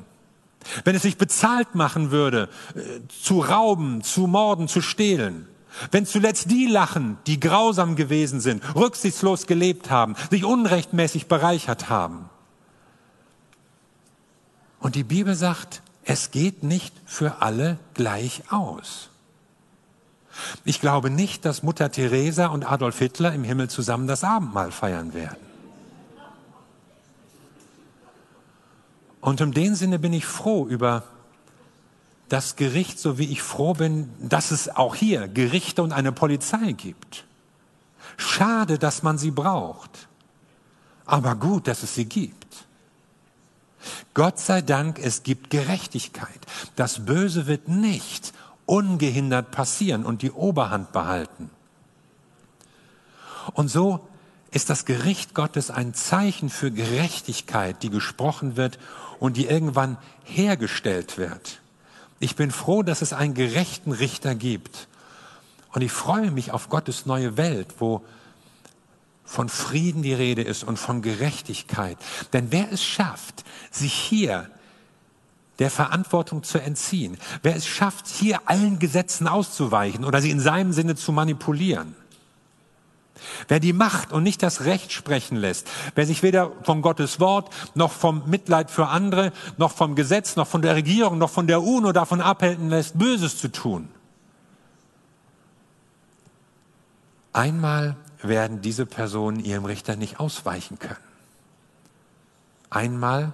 Wenn 0.83 0.95
es 0.95 1.03
sich 1.03 1.17
bezahlt 1.17 1.75
machen 1.75 2.11
würde, 2.11 2.49
äh, 2.75 2.81
zu 3.07 3.39
rauben, 3.39 4.03
zu 4.03 4.27
morden, 4.27 4.67
zu 4.67 4.81
stehlen. 4.81 5.47
Wenn 5.91 6.05
zuletzt 6.05 6.49
die 6.51 6.65
lachen, 6.65 7.17
die 7.27 7.39
grausam 7.39 7.95
gewesen 7.95 8.39
sind, 8.39 8.63
rücksichtslos 8.75 9.47
gelebt 9.47 9.89
haben, 9.89 10.15
sich 10.29 10.43
unrechtmäßig 10.43 11.27
bereichert 11.27 11.89
haben. 11.89 12.29
Und 14.79 14.95
die 14.95 15.03
Bibel 15.03 15.35
sagt, 15.35 15.81
es 16.03 16.31
geht 16.31 16.63
nicht 16.63 16.93
für 17.05 17.41
alle 17.41 17.77
gleich 17.93 18.43
aus. 18.49 19.09
Ich 20.63 20.79
glaube 20.79 21.09
nicht, 21.09 21.45
dass 21.45 21.63
Mutter 21.63 21.91
Teresa 21.91 22.47
und 22.47 22.69
Adolf 22.69 22.97
Hitler 22.97 23.33
im 23.33 23.43
Himmel 23.43 23.69
zusammen 23.69 24.07
das 24.07 24.23
Abendmahl 24.23 24.71
feiern 24.71 25.13
werden. 25.13 25.37
Und 29.21 29.41
in 29.41 29.51
dem 29.51 29.75
Sinne 29.75 29.99
bin 29.99 30.13
ich 30.13 30.25
froh 30.25 30.65
über 30.65 31.03
das 32.29 32.55
Gericht, 32.55 32.99
so 32.99 33.17
wie 33.17 33.31
ich 33.31 33.41
froh 33.41 33.73
bin, 33.73 34.09
dass 34.19 34.51
es 34.51 34.75
auch 34.75 34.95
hier 34.95 35.27
Gerichte 35.27 35.83
und 35.83 35.91
eine 35.91 36.11
Polizei 36.11 36.71
gibt. 36.71 37.25
Schade, 38.17 38.77
dass 38.77 39.03
man 39.03 39.17
sie 39.17 39.31
braucht, 39.31 40.07
aber 41.05 41.35
gut, 41.35 41.67
dass 41.67 41.83
es 41.83 41.95
sie 41.95 42.05
gibt. 42.05 42.65
Gott 44.13 44.39
sei 44.39 44.61
Dank, 44.61 44.99
es 44.99 45.23
gibt 45.23 45.49
Gerechtigkeit. 45.49 46.39
Das 46.75 47.05
Böse 47.05 47.47
wird 47.47 47.67
nicht 47.67 48.33
ungehindert 48.65 49.51
passieren 49.51 50.05
und 50.05 50.21
die 50.21 50.31
Oberhand 50.31 50.91
behalten. 50.91 51.49
Und 53.53 53.69
so 53.69 54.07
ist 54.51 54.69
das 54.69 54.85
Gericht 54.85 55.33
Gottes 55.33 55.71
ein 55.71 55.93
Zeichen 55.93 56.49
für 56.49 56.71
Gerechtigkeit, 56.71 57.81
die 57.81 57.89
gesprochen 57.89 58.57
wird 58.57 58.77
und 59.19 59.37
die 59.37 59.45
irgendwann 59.45 59.97
hergestellt 60.23 61.17
wird. 61.17 61.61
Ich 62.19 62.35
bin 62.35 62.51
froh, 62.51 62.83
dass 62.83 63.01
es 63.01 63.13
einen 63.13 63.33
gerechten 63.33 63.91
Richter 63.91 64.35
gibt. 64.35 64.87
Und 65.73 65.81
ich 65.81 65.91
freue 65.91 66.31
mich 66.31 66.51
auf 66.51 66.69
Gottes 66.69 67.05
neue 67.05 67.37
Welt, 67.37 67.75
wo 67.79 68.03
von 69.23 69.47
Frieden 69.47 70.01
die 70.01 70.13
Rede 70.13 70.41
ist 70.41 70.63
und 70.63 70.77
von 70.77 71.01
Gerechtigkeit. 71.01 71.97
Denn 72.33 72.51
wer 72.51 72.71
es 72.71 72.83
schafft, 72.83 73.45
sich 73.69 73.93
hier 73.93 74.49
der 75.59 75.69
Verantwortung 75.69 76.43
zu 76.43 76.57
entziehen, 76.57 77.17
wer 77.43 77.55
es 77.55 77.67
schafft, 77.67 78.07
hier 78.07 78.41
allen 78.45 78.79
Gesetzen 78.79 79.27
auszuweichen 79.27 80.03
oder 80.03 80.21
sie 80.21 80.31
in 80.31 80.39
seinem 80.39 80.73
Sinne 80.73 80.95
zu 80.95 81.11
manipulieren, 81.11 81.95
Wer 83.47 83.59
die 83.59 83.73
Macht 83.73 84.11
und 84.11 84.23
nicht 84.23 84.43
das 84.43 84.65
Recht 84.65 84.91
sprechen 84.91 85.37
lässt, 85.37 85.67
wer 85.95 86.05
sich 86.05 86.23
weder 86.23 86.51
von 86.63 86.81
Gottes 86.81 87.19
Wort 87.19 87.53
noch 87.75 87.91
vom 87.91 88.23
Mitleid 88.29 88.71
für 88.71 88.87
andere, 88.87 89.31
noch 89.57 89.71
vom 89.71 89.95
Gesetz, 89.95 90.35
noch 90.35 90.47
von 90.47 90.61
der 90.61 90.75
Regierung, 90.75 91.17
noch 91.17 91.29
von 91.29 91.47
der 91.47 91.61
UNO 91.61 91.91
davon 91.91 92.21
abhalten 92.21 92.69
lässt, 92.69 92.97
Böses 92.97 93.37
zu 93.37 93.51
tun. 93.51 93.89
Einmal 97.33 97.95
werden 98.21 98.61
diese 98.61 98.85
Personen 98.85 99.39
ihrem 99.39 99.65
Richter 99.65 99.95
nicht 99.95 100.19
ausweichen 100.19 100.79
können. 100.79 100.97
Einmal 102.69 103.33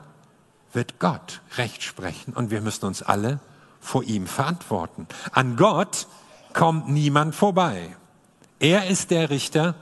wird 0.73 0.99
Gott 0.99 1.41
Recht 1.57 1.83
sprechen 1.83 2.33
und 2.33 2.51
wir 2.51 2.61
müssen 2.61 2.85
uns 2.85 3.01
alle 3.01 3.39
vor 3.79 4.03
ihm 4.03 4.27
verantworten. 4.27 5.07
An 5.31 5.55
Gott 5.55 6.07
kommt 6.53 6.89
niemand 6.89 7.35
vorbei. 7.35 7.95
Er 8.65 8.87
ist 8.87 9.11
der 9.11 9.29
Richter, 9.29 9.75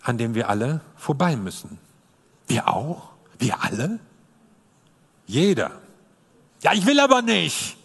an 0.00 0.16
dem 0.16 0.34
wir 0.34 0.48
alle 0.48 0.80
vorbei 0.96 1.36
müssen. 1.36 1.78
Wir 2.46 2.68
auch? 2.68 3.10
Wir 3.38 3.62
alle? 3.62 4.00
Jeder. 5.26 5.72
Ja, 6.62 6.72
ich 6.72 6.86
will 6.86 7.00
aber 7.00 7.20
nicht. 7.20 7.76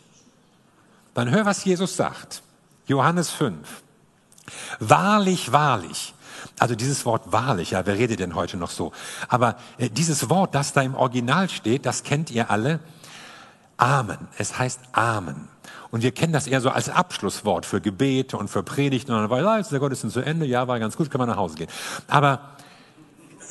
Dann 1.13 1.29
hör, 1.29 1.45
was 1.45 1.65
Jesus 1.65 1.97
sagt. 1.97 2.41
Johannes 2.87 3.29
5. 3.31 3.67
Wahrlich, 4.79 5.51
wahrlich. 5.51 6.13
Also 6.57 6.73
dieses 6.73 7.05
Wort 7.05 7.33
wahrlich, 7.33 7.71
ja, 7.71 7.85
wer 7.85 7.97
redet 7.97 8.21
denn 8.21 8.33
heute 8.33 8.55
noch 8.55 8.71
so? 8.71 8.93
Aber 9.27 9.57
äh, 9.77 9.89
dieses 9.89 10.29
Wort, 10.29 10.55
das 10.55 10.71
da 10.71 10.81
im 10.81 10.95
Original 10.95 11.49
steht, 11.49 11.85
das 11.85 12.03
kennt 12.03 12.31
ihr 12.31 12.49
alle. 12.49 12.79
Amen. 13.75 14.29
Es 14.37 14.57
heißt 14.57 14.79
Amen. 14.93 15.49
Und 15.91 16.03
wir 16.03 16.11
kennen 16.11 16.33
das 16.33 16.47
eher 16.47 16.61
so 16.61 16.69
als 16.69 16.89
Abschlusswort 16.89 17.65
für 17.65 17.81
Gebete 17.81 18.37
und 18.37 18.49
für 18.49 18.63
Predigten. 18.63 19.11
Und 19.11 19.21
dann 19.21 19.29
war, 19.29 19.41
ja, 19.41 19.57
jetzt 19.57 19.67
ist 19.67 19.71
der 19.71 19.79
Gottesdienst 19.79 20.13
zu 20.13 20.21
Ende, 20.21 20.45
ja, 20.45 20.67
war 20.67 20.79
ganz 20.79 20.95
gut, 20.95 21.09
kann 21.09 21.19
man 21.19 21.29
nach 21.29 21.37
Hause 21.37 21.55
gehen. 21.55 21.69
Aber 22.07 22.41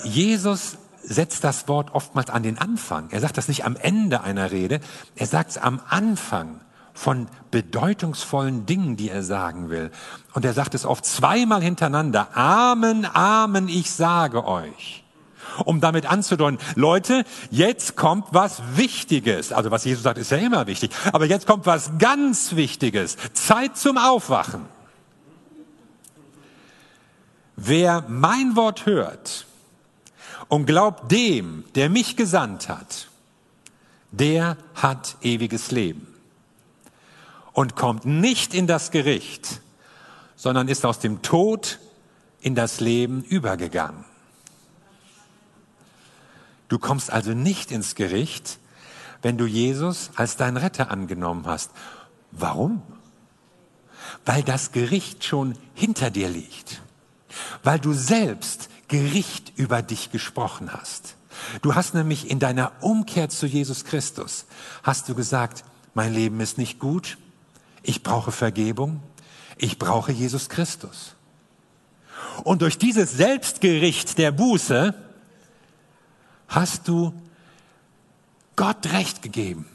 Jesus 0.04 0.78
setzt 1.02 1.42
das 1.42 1.68
Wort 1.68 1.94
oftmals 1.94 2.30
an 2.30 2.42
den 2.42 2.58
Anfang. 2.58 3.08
Er 3.10 3.20
sagt 3.20 3.38
das 3.38 3.48
nicht 3.48 3.64
am 3.64 3.76
Ende 3.76 4.22
einer 4.22 4.52
Rede, 4.52 4.80
er 5.16 5.26
sagt 5.26 5.50
es 5.50 5.58
am 5.58 5.80
Anfang 5.88 6.60
von 6.92 7.28
bedeutungsvollen 7.50 8.66
Dingen, 8.66 8.96
die 8.96 9.08
er 9.08 9.22
sagen 9.22 9.70
will. 9.70 9.90
Und 10.34 10.44
er 10.44 10.52
sagt 10.52 10.74
es 10.74 10.84
oft 10.84 11.04
zweimal 11.04 11.62
hintereinander. 11.62 12.36
Amen, 12.36 13.06
Amen, 13.14 13.68
ich 13.68 13.90
sage 13.90 14.44
euch 14.44 15.04
um 15.64 15.80
damit 15.80 16.06
anzudeuten, 16.06 16.58
Leute, 16.74 17.24
jetzt 17.50 17.96
kommt 17.96 18.26
was 18.32 18.62
Wichtiges. 18.74 19.52
Also 19.52 19.70
was 19.70 19.84
Jesus 19.84 20.02
sagt, 20.02 20.18
ist 20.18 20.30
ja 20.30 20.38
immer 20.38 20.66
wichtig. 20.66 20.90
Aber 21.12 21.26
jetzt 21.26 21.46
kommt 21.46 21.66
was 21.66 21.98
ganz 21.98 22.56
Wichtiges. 22.56 23.16
Zeit 23.32 23.76
zum 23.76 23.98
Aufwachen. 23.98 24.66
Wer 27.56 28.04
mein 28.08 28.54
Wort 28.54 28.86
hört 28.86 29.46
und 30.48 30.66
glaubt 30.66 31.10
dem, 31.10 31.64
der 31.74 31.90
mich 31.90 32.16
gesandt 32.16 32.68
hat, 32.68 33.08
der 34.12 34.56
hat 34.74 35.16
ewiges 35.22 35.70
Leben 35.70 36.06
und 37.52 37.74
kommt 37.74 38.04
nicht 38.04 38.54
in 38.54 38.68
das 38.68 38.92
Gericht, 38.92 39.60
sondern 40.36 40.68
ist 40.68 40.86
aus 40.86 41.00
dem 41.00 41.22
Tod 41.22 41.80
in 42.40 42.54
das 42.54 42.78
Leben 42.78 43.24
übergegangen. 43.24 44.04
Du 46.68 46.78
kommst 46.78 47.10
also 47.10 47.32
nicht 47.32 47.70
ins 47.72 47.94
Gericht, 47.94 48.58
wenn 49.22 49.38
du 49.38 49.46
Jesus 49.46 50.10
als 50.14 50.36
dein 50.36 50.56
Retter 50.56 50.90
angenommen 50.90 51.46
hast. 51.46 51.70
Warum? 52.30 52.82
Weil 54.24 54.42
das 54.42 54.72
Gericht 54.72 55.24
schon 55.24 55.54
hinter 55.74 56.10
dir 56.10 56.28
liegt. 56.28 56.82
Weil 57.62 57.78
du 57.78 57.92
selbst 57.92 58.68
Gericht 58.88 59.52
über 59.56 59.82
dich 59.82 60.10
gesprochen 60.10 60.72
hast. 60.72 61.16
Du 61.62 61.74
hast 61.74 61.94
nämlich 61.94 62.30
in 62.30 62.38
deiner 62.38 62.72
Umkehr 62.80 63.28
zu 63.28 63.46
Jesus 63.46 63.84
Christus, 63.84 64.46
hast 64.82 65.08
du 65.08 65.14
gesagt, 65.14 65.64
mein 65.94 66.12
Leben 66.12 66.40
ist 66.40 66.58
nicht 66.58 66.78
gut, 66.78 67.16
ich 67.82 68.02
brauche 68.02 68.32
Vergebung, 68.32 69.00
ich 69.56 69.78
brauche 69.78 70.12
Jesus 70.12 70.48
Christus. 70.48 71.14
Und 72.44 72.62
durch 72.62 72.78
dieses 72.78 73.12
Selbstgericht 73.12 74.18
der 74.18 74.32
Buße 74.32 74.94
hast 76.48 76.88
du 76.88 77.12
Gott 78.56 78.86
Recht 78.86 79.22
gegeben, 79.22 79.66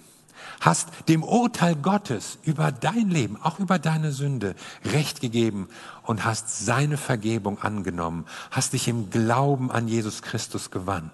hast 0.60 0.90
dem 1.08 1.24
Urteil 1.24 1.76
Gottes 1.76 2.38
über 2.44 2.72
dein 2.72 3.10
Leben, 3.10 3.40
auch 3.42 3.60
über 3.60 3.80
deine 3.80 4.12
Sünde, 4.12 4.56
Recht 4.84 5.22
gegeben 5.22 5.70
und 6.04 6.26
hast 6.26 6.66
seine 6.66 6.98
Vergebung 6.98 7.62
angenommen, 7.62 8.26
hast 8.52 8.74
dich 8.74 8.88
im 8.88 9.10
Glauben 9.10 9.72
an 9.72 9.88
Jesus 9.88 10.22
Christus 10.22 10.72
gewandt. 10.72 11.12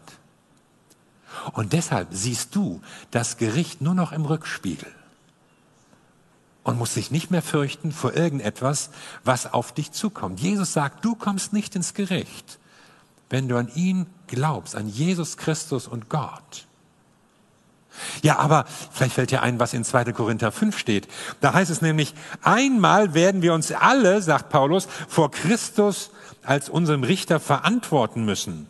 Und 1.53 1.73
deshalb 1.73 2.07
siehst 2.11 2.55
du 2.55 2.81
das 3.11 3.37
Gericht 3.37 3.81
nur 3.81 3.93
noch 3.93 4.11
im 4.11 4.25
Rückspiegel 4.25 4.91
und 6.63 6.77
musst 6.77 6.95
dich 6.95 7.11
nicht 7.11 7.31
mehr 7.31 7.41
fürchten 7.41 7.91
vor 7.91 8.13
irgendetwas, 8.15 8.89
was 9.23 9.51
auf 9.53 9.73
dich 9.73 9.91
zukommt. 9.91 10.39
Jesus 10.39 10.73
sagt, 10.73 11.05
du 11.05 11.15
kommst 11.15 11.53
nicht 11.53 11.75
ins 11.75 11.93
Gericht, 11.93 12.59
wenn 13.29 13.47
du 13.47 13.57
an 13.57 13.69
ihn 13.75 14.07
glaubst, 14.27 14.75
an 14.75 14.87
Jesus 14.87 15.37
Christus 15.37 15.87
und 15.87 16.09
Gott. 16.09 16.67
Ja, 18.21 18.39
aber 18.39 18.65
vielleicht 18.91 19.13
fällt 19.13 19.31
dir 19.31 19.41
ein, 19.41 19.59
was 19.59 19.73
in 19.73 19.83
2. 19.83 20.05
Korinther 20.13 20.51
5 20.51 20.77
steht. 20.77 21.07
Da 21.41 21.53
heißt 21.53 21.71
es 21.71 21.81
nämlich, 21.81 22.13
einmal 22.41 23.13
werden 23.13 23.41
wir 23.41 23.53
uns 23.53 23.71
alle, 23.71 24.21
sagt 24.21 24.49
Paulus, 24.49 24.87
vor 25.07 25.31
Christus 25.31 26.11
als 26.43 26.69
unserem 26.69 27.03
Richter 27.03 27.39
verantworten 27.39 28.25
müssen. 28.25 28.67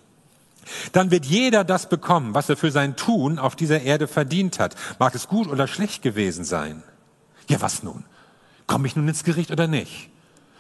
Dann 0.92 1.12
wird 1.12 1.26
jeder 1.26 1.64
das 1.64 1.90
bekommen, 1.90 2.34
was 2.34 2.50
er 2.50 2.58
für 2.58 2.72
sein 2.72 2.96
Tun 2.96 3.40
auf 3.40 3.56
dieser 3.56 3.82
Erde 3.82 4.08
verdient 4.08 4.60
hat. 4.60 4.76
Mag 5.00 5.16
es 5.16 5.28
gut 5.28 5.48
oder 5.48 5.68
schlecht 5.68 6.02
gewesen 6.02 6.44
sein. 6.46 6.84
Ja, 7.48 7.62
was 7.62 7.82
nun? 7.84 8.06
Komme 8.68 8.88
ich 8.88 8.96
nun 8.96 9.08
ins 9.08 9.24
Gericht 9.24 9.52
oder 9.52 9.68
nicht? 9.68 10.10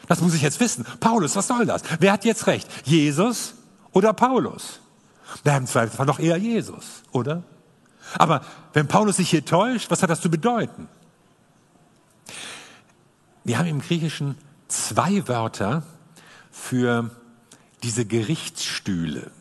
Das 0.08 0.22
muss 0.22 0.34
ich 0.34 0.42
jetzt 0.42 0.60
wissen. 0.60 0.86
Paulus, 1.00 1.36
was 1.36 1.48
soll 1.48 1.68
das? 1.68 1.84
Wer 2.00 2.12
hat 2.12 2.26
jetzt 2.26 2.48
recht? 2.48 2.68
Jesus 2.86 3.54
oder 3.94 4.14
Paulus? 4.14 4.80
Na, 5.44 5.58
im 5.58 5.68
Zweifelsfall 5.68 6.06
noch 6.06 6.20
eher 6.20 6.38
Jesus, 6.38 7.04
oder? 7.12 7.44
Aber 8.18 8.42
wenn 8.74 8.88
Paulus 8.88 9.18
sich 9.18 9.30
hier 9.30 9.46
täuscht, 9.46 9.92
was 9.92 10.02
hat 10.02 10.10
das 10.10 10.22
zu 10.22 10.30
bedeuten? 10.30 10.88
Wir 13.44 13.58
haben 13.58 13.68
im 13.68 13.82
Griechischen 13.82 14.38
zwei 14.68 15.28
Wörter 15.28 15.84
für 16.52 17.10
diese 17.84 18.06
Gerichtsstühle. 18.06 19.32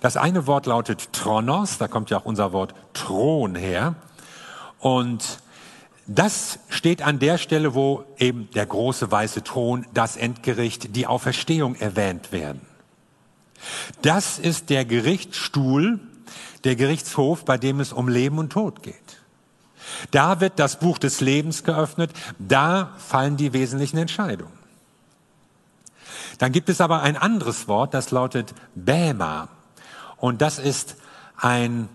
Das 0.00 0.16
eine 0.16 0.46
Wort 0.46 0.66
lautet 0.66 1.12
Tronos, 1.12 1.78
da 1.78 1.88
kommt 1.88 2.10
ja 2.10 2.18
auch 2.18 2.24
unser 2.24 2.52
Wort 2.52 2.74
Thron 2.92 3.54
her. 3.54 3.94
Und 4.78 5.40
das 6.06 6.58
steht 6.68 7.02
an 7.02 7.18
der 7.18 7.38
Stelle, 7.38 7.74
wo 7.74 8.04
eben 8.18 8.50
der 8.50 8.66
große 8.66 9.10
weiße 9.10 9.44
Thron, 9.44 9.86
das 9.94 10.16
Endgericht, 10.16 10.96
die 10.96 11.06
Auferstehung 11.06 11.76
erwähnt 11.76 12.32
werden. 12.32 12.60
Das 14.02 14.38
ist 14.38 14.70
der 14.70 14.84
Gerichtsstuhl, 14.84 16.00
der 16.64 16.76
Gerichtshof, 16.76 17.44
bei 17.44 17.58
dem 17.58 17.80
es 17.80 17.92
um 17.92 18.08
Leben 18.08 18.38
und 18.38 18.50
Tod 18.50 18.82
geht. 18.82 18.94
Da 20.10 20.40
wird 20.40 20.58
das 20.58 20.78
Buch 20.78 20.98
des 20.98 21.20
Lebens 21.20 21.64
geöffnet, 21.64 22.12
da 22.38 22.94
fallen 22.98 23.36
die 23.36 23.52
wesentlichen 23.52 23.98
Entscheidungen. 23.98 24.60
Dann 26.38 26.52
gibt 26.52 26.68
es 26.68 26.80
aber 26.80 27.02
ein 27.02 27.16
anderes 27.16 27.68
Wort, 27.68 27.92
das 27.92 28.10
lautet 28.10 28.54
Bäma. 28.74 29.48
Und 30.16 30.40
das 30.40 30.58
ist 30.58 30.96
ein, 31.36 31.88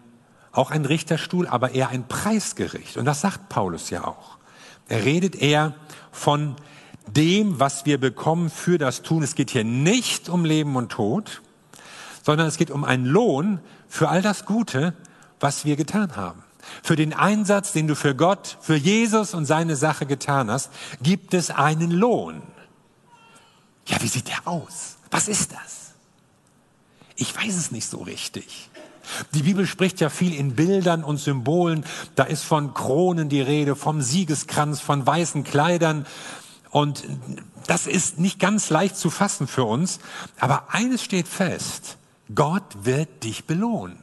auch 0.51 0.71
ein 0.71 0.85
Richterstuhl, 0.85 1.47
aber 1.47 1.71
eher 1.71 1.89
ein 1.89 2.07
Preisgericht. 2.07 2.97
Und 2.97 3.05
das 3.05 3.21
sagt 3.21 3.49
Paulus 3.49 3.89
ja 3.89 4.05
auch. 4.05 4.37
Er 4.87 5.03
redet 5.03 5.35
eher 5.35 5.73
von 6.11 6.55
dem, 7.07 7.59
was 7.59 7.85
wir 7.85 7.99
bekommen 7.99 8.49
für 8.49 8.77
das 8.77 9.01
Tun. 9.01 9.23
Es 9.23 9.35
geht 9.35 9.51
hier 9.51 9.63
nicht 9.63 10.29
um 10.29 10.45
Leben 10.45 10.75
und 10.75 10.91
Tod, 10.91 11.41
sondern 12.25 12.47
es 12.47 12.57
geht 12.57 12.71
um 12.71 12.83
einen 12.83 13.05
Lohn 13.05 13.59
für 13.87 14.09
all 14.09 14.23
das 14.23 14.45
Gute, 14.45 14.95
was 15.39 15.63
wir 15.63 15.75
getan 15.75 16.15
haben. 16.15 16.43
Für 16.81 16.95
den 16.95 17.13
Einsatz, 17.13 17.71
den 17.71 17.87
du 17.87 17.95
für 17.95 18.15
Gott, 18.15 18.57
für 18.61 18.75
Jesus 18.75 19.35
und 19.35 19.45
seine 19.45 19.75
Sache 19.75 20.07
getan 20.07 20.49
hast, 20.49 20.71
gibt 21.03 21.35
es 21.35 21.51
einen 21.51 21.91
Lohn. 21.91 22.41
Ja, 23.85 24.01
wie 24.01 24.07
sieht 24.07 24.27
der 24.27 24.47
aus? 24.47 24.97
Was 25.11 25.27
ist 25.27 25.51
das? 25.51 25.93
Ich 27.15 27.37
weiß 27.37 27.55
es 27.55 27.69
nicht 27.69 27.87
so 27.87 27.99
richtig. 28.01 28.71
Die 29.35 29.43
Bibel 29.43 29.67
spricht 29.67 29.99
ja 29.99 30.09
viel 30.09 30.33
in 30.33 30.55
Bildern 30.55 31.03
und 31.03 31.17
Symbolen. 31.17 31.85
Da 32.15 32.23
ist 32.23 32.43
von 32.43 32.73
Kronen 32.73 33.29
die 33.29 33.41
Rede, 33.41 33.75
vom 33.75 34.01
Siegeskranz, 34.01 34.79
von 34.81 35.05
weißen 35.05 35.43
Kleidern. 35.43 36.07
Und 36.71 37.03
das 37.67 37.85
ist 37.85 38.17
nicht 38.17 38.39
ganz 38.39 38.71
leicht 38.71 38.97
zu 38.97 39.11
fassen 39.11 39.45
für 39.45 39.65
uns. 39.65 39.99
Aber 40.39 40.73
eines 40.73 41.03
steht 41.03 41.27
fest. 41.27 41.97
Gott 42.33 42.85
wird 42.85 43.23
dich 43.23 43.45
belohnen. 43.45 43.99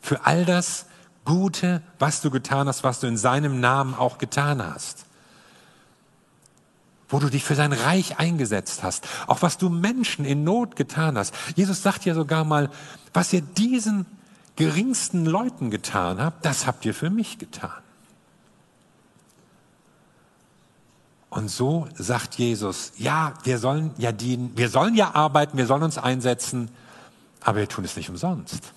Für 0.00 0.26
all 0.26 0.44
das 0.44 0.86
Gute, 1.24 1.82
was 1.98 2.20
du 2.20 2.30
getan 2.30 2.68
hast, 2.68 2.84
was 2.84 3.00
du 3.00 3.06
in 3.06 3.16
seinem 3.16 3.60
Namen 3.60 3.94
auch 3.94 4.18
getan 4.18 4.62
hast 4.62 5.06
wo 7.08 7.18
du 7.18 7.28
dich 7.28 7.44
für 7.44 7.54
sein 7.54 7.72
Reich 7.72 8.18
eingesetzt 8.18 8.82
hast, 8.82 9.06
auch 9.26 9.42
was 9.42 9.58
du 9.58 9.68
Menschen 9.68 10.24
in 10.24 10.44
Not 10.44 10.76
getan 10.76 11.16
hast. 11.16 11.34
Jesus 11.56 11.82
sagt 11.82 12.04
ja 12.04 12.14
sogar 12.14 12.44
mal, 12.44 12.70
was 13.12 13.32
ihr 13.32 13.40
diesen 13.40 14.06
geringsten 14.56 15.24
Leuten 15.24 15.70
getan 15.70 16.20
habt, 16.20 16.44
das 16.44 16.66
habt 16.66 16.84
ihr 16.84 16.94
für 16.94 17.10
mich 17.10 17.38
getan. 17.38 17.82
Und 21.30 21.50
so 21.50 21.86
sagt 21.94 22.36
Jesus, 22.36 22.92
ja, 22.96 23.34
wir 23.44 23.58
sollen 23.58 23.92
ja 23.98 24.12
dienen, 24.12 24.52
wir 24.56 24.70
sollen 24.70 24.94
ja 24.94 25.14
arbeiten, 25.14 25.58
wir 25.58 25.66
sollen 25.66 25.82
uns 25.82 25.98
einsetzen, 25.98 26.70
aber 27.42 27.58
wir 27.58 27.68
tun 27.68 27.84
es 27.84 27.96
nicht 27.96 28.08
umsonst, 28.08 28.72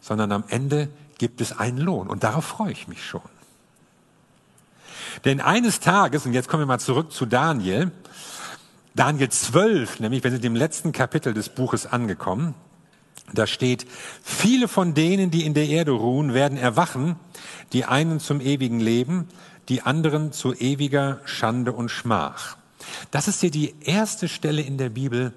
sondern 0.00 0.30
am 0.30 0.44
Ende 0.48 0.88
gibt 1.18 1.40
es 1.40 1.58
einen 1.58 1.78
Lohn 1.78 2.08
und 2.08 2.22
darauf 2.22 2.44
freue 2.44 2.72
ich 2.72 2.86
mich 2.86 3.04
schon. 3.04 3.22
Denn 5.24 5.40
eines 5.40 5.80
Tages, 5.80 6.26
und 6.26 6.32
jetzt 6.32 6.48
kommen 6.48 6.62
wir 6.62 6.66
mal 6.66 6.78
zurück 6.78 7.12
zu 7.12 7.26
Daniel, 7.26 7.90
Daniel 8.94 9.28
12, 9.28 10.00
nämlich 10.00 10.22
wir 10.22 10.30
sind 10.30 10.44
im 10.44 10.54
letzten 10.54 10.92
Kapitel 10.92 11.34
des 11.34 11.48
Buches 11.48 11.86
angekommen, 11.86 12.54
da 13.32 13.46
steht, 13.46 13.86
viele 14.22 14.68
von 14.68 14.94
denen, 14.94 15.30
die 15.30 15.44
in 15.46 15.54
der 15.54 15.66
Erde 15.66 15.92
ruhen, 15.92 16.34
werden 16.34 16.58
erwachen, 16.58 17.16
die 17.72 17.84
einen 17.84 18.20
zum 18.20 18.40
ewigen 18.40 18.80
Leben, 18.80 19.28
die 19.68 19.82
anderen 19.82 20.32
zu 20.32 20.54
ewiger 20.54 21.20
Schande 21.24 21.72
und 21.72 21.88
Schmach. 21.88 22.56
Das 23.10 23.28
ist 23.28 23.40
hier 23.40 23.50
die 23.50 23.74
erste 23.80 24.28
Stelle 24.28 24.62
in 24.62 24.78
der 24.78 24.90
Bibel, 24.90 25.32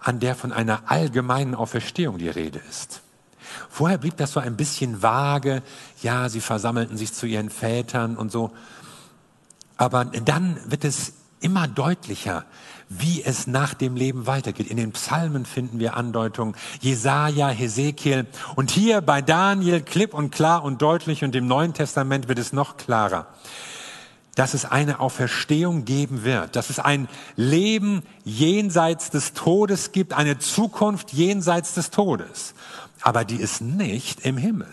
an 0.00 0.20
der 0.20 0.34
von 0.34 0.52
einer 0.52 0.90
allgemeinen 0.90 1.54
Auferstehung 1.54 2.18
die 2.18 2.28
Rede 2.28 2.60
ist. 2.70 3.02
Vorher 3.68 3.98
blieb 3.98 4.16
das 4.16 4.32
so 4.32 4.40
ein 4.40 4.56
bisschen 4.56 5.02
vage, 5.02 5.62
ja, 6.02 6.28
sie 6.28 6.40
versammelten 6.40 6.96
sich 6.96 7.12
zu 7.12 7.26
ihren 7.26 7.50
Vätern 7.50 8.16
und 8.16 8.30
so. 8.30 8.52
Aber 9.76 10.04
dann 10.04 10.58
wird 10.66 10.84
es 10.84 11.14
immer 11.40 11.68
deutlicher, 11.68 12.44
wie 12.88 13.22
es 13.22 13.46
nach 13.46 13.74
dem 13.74 13.96
Leben 13.96 14.26
weitergeht. 14.26 14.68
In 14.68 14.76
den 14.76 14.92
Psalmen 14.92 15.44
finden 15.44 15.78
wir 15.78 15.96
Andeutungen, 15.96 16.54
Jesaja, 16.80 17.48
Hesekiel 17.48 18.26
und 18.56 18.70
hier 18.70 19.00
bei 19.00 19.22
Daniel 19.22 19.82
klipp 19.82 20.14
und 20.14 20.30
klar 20.30 20.64
und 20.64 20.80
deutlich 20.80 21.24
und 21.24 21.34
im 21.36 21.46
Neuen 21.46 21.74
Testament 21.74 22.28
wird 22.28 22.38
es 22.38 22.52
noch 22.52 22.76
klarer, 22.76 23.26
dass 24.34 24.54
es 24.54 24.64
eine 24.64 25.00
Auferstehung 25.00 25.84
geben 25.84 26.24
wird, 26.24 26.56
dass 26.56 26.70
es 26.70 26.78
ein 26.78 27.08
Leben 27.36 28.02
jenseits 28.24 29.10
des 29.10 29.34
Todes 29.34 29.92
gibt, 29.92 30.12
eine 30.14 30.38
Zukunft 30.38 31.12
jenseits 31.12 31.74
des 31.74 31.90
Todes. 31.90 32.54
Aber 33.02 33.24
die 33.24 33.36
ist 33.36 33.60
nicht 33.60 34.20
im 34.24 34.36
Himmel. 34.36 34.68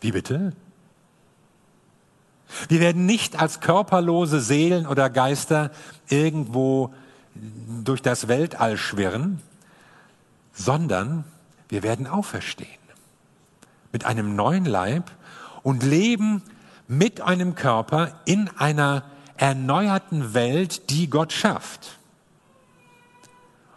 Wie 0.00 0.12
bitte? 0.12 0.52
Wir 2.68 2.80
werden 2.80 3.06
nicht 3.06 3.40
als 3.40 3.60
körperlose 3.60 4.40
Seelen 4.40 4.86
oder 4.86 5.10
Geister 5.10 5.70
irgendwo 6.08 6.94
durch 7.82 8.02
das 8.02 8.28
Weltall 8.28 8.76
schwirren, 8.76 9.40
sondern 10.52 11.24
wir 11.68 11.82
werden 11.82 12.06
auferstehen 12.06 12.68
mit 13.92 14.04
einem 14.04 14.36
neuen 14.36 14.64
Leib 14.64 15.10
und 15.62 15.82
leben 15.82 16.42
mit 16.86 17.20
einem 17.20 17.54
Körper 17.54 18.20
in 18.24 18.50
einer 18.58 19.04
erneuerten 19.36 20.34
Welt, 20.34 20.90
die 20.90 21.08
Gott 21.08 21.32
schafft. 21.32 21.98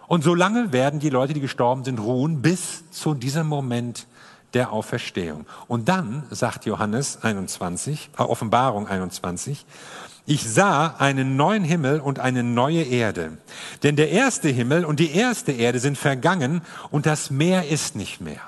Und 0.07 0.23
solange 0.23 0.71
werden 0.71 0.99
die 0.99 1.09
Leute, 1.09 1.33
die 1.33 1.41
gestorben 1.41 1.83
sind, 1.83 1.99
ruhen 1.99 2.41
bis 2.41 2.89
zu 2.91 3.13
diesem 3.13 3.47
Moment 3.47 4.07
der 4.53 4.71
Auferstehung. 4.71 5.45
Und 5.67 5.89
dann 5.89 6.23
sagt 6.29 6.65
Johannes 6.65 7.23
21, 7.23 8.09
äh, 8.17 8.21
Offenbarung 8.21 8.87
21, 8.87 9.65
ich 10.29 10.43
sah 10.43 10.95
einen 10.97 11.37
neuen 11.37 11.63
Himmel 11.63 12.01
und 12.01 12.19
eine 12.19 12.43
neue 12.43 12.83
Erde. 12.83 13.37
Denn 13.83 13.95
der 13.95 14.09
erste 14.09 14.49
Himmel 14.49 14.83
und 14.83 14.99
die 14.99 15.11
erste 15.11 15.53
Erde 15.53 15.79
sind 15.79 15.97
vergangen 15.97 16.61
und 16.91 17.05
das 17.05 17.29
Meer 17.29 17.69
ist 17.69 17.95
nicht 17.95 18.19
mehr. 18.19 18.41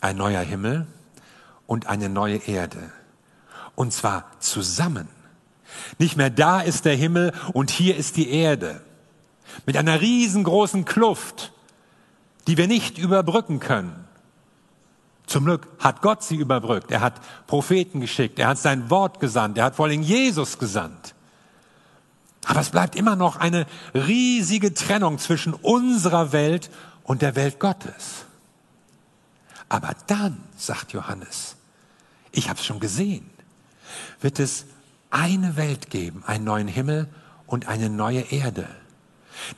Ein 0.00 0.16
neuer 0.16 0.42
Himmel 0.42 0.86
und 1.66 1.88
eine 1.88 2.08
neue 2.08 2.36
Erde. 2.46 2.92
Und 3.74 3.92
zwar 3.92 4.30
zusammen. 4.38 5.08
Nicht 5.98 6.16
mehr 6.16 6.30
da 6.30 6.60
ist 6.60 6.84
der 6.84 6.94
Himmel 6.94 7.32
und 7.52 7.70
hier 7.70 7.96
ist 7.96 8.16
die 8.16 8.30
Erde. 8.30 8.82
Mit 9.66 9.76
einer 9.76 10.00
riesengroßen 10.00 10.84
Kluft, 10.84 11.52
die 12.46 12.56
wir 12.56 12.68
nicht 12.68 12.98
überbrücken 12.98 13.58
können. 13.58 13.99
Zum 15.30 15.44
Glück 15.44 15.68
hat 15.78 16.02
Gott 16.02 16.24
sie 16.24 16.34
überbrückt. 16.34 16.90
Er 16.90 17.02
hat 17.02 17.20
Propheten 17.46 18.00
geschickt. 18.00 18.40
Er 18.40 18.48
hat 18.48 18.58
sein 18.58 18.90
Wort 18.90 19.20
gesandt. 19.20 19.58
Er 19.58 19.66
hat 19.66 19.76
vor 19.76 19.86
allem 19.86 20.02
Jesus 20.02 20.58
gesandt. 20.58 21.14
Aber 22.46 22.58
es 22.58 22.70
bleibt 22.70 22.96
immer 22.96 23.14
noch 23.14 23.36
eine 23.36 23.66
riesige 23.94 24.74
Trennung 24.74 25.20
zwischen 25.20 25.54
unserer 25.54 26.32
Welt 26.32 26.68
und 27.04 27.22
der 27.22 27.36
Welt 27.36 27.60
Gottes. 27.60 28.24
Aber 29.68 29.94
dann, 30.08 30.42
sagt 30.56 30.94
Johannes, 30.94 31.54
ich 32.32 32.48
habe 32.48 32.58
es 32.58 32.66
schon 32.66 32.80
gesehen, 32.80 33.30
wird 34.20 34.40
es 34.40 34.66
eine 35.10 35.54
Welt 35.54 35.90
geben, 35.90 36.24
einen 36.26 36.42
neuen 36.42 36.66
Himmel 36.66 37.08
und 37.46 37.68
eine 37.68 37.88
neue 37.88 38.32
Erde. 38.32 38.66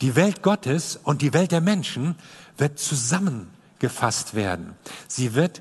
Die 0.03 0.17
Welt 0.17 0.43
Gottes 0.43 1.01
und 1.03 1.23
die 1.23 1.33
Welt 1.33 1.51
der 1.51 1.63
Menschen 1.63 2.17
wird 2.59 2.79
zusammen 2.79 3.49
gefasst 3.83 4.35
werden. 4.35 4.75
Sie 5.09 5.35
wird 5.35 5.61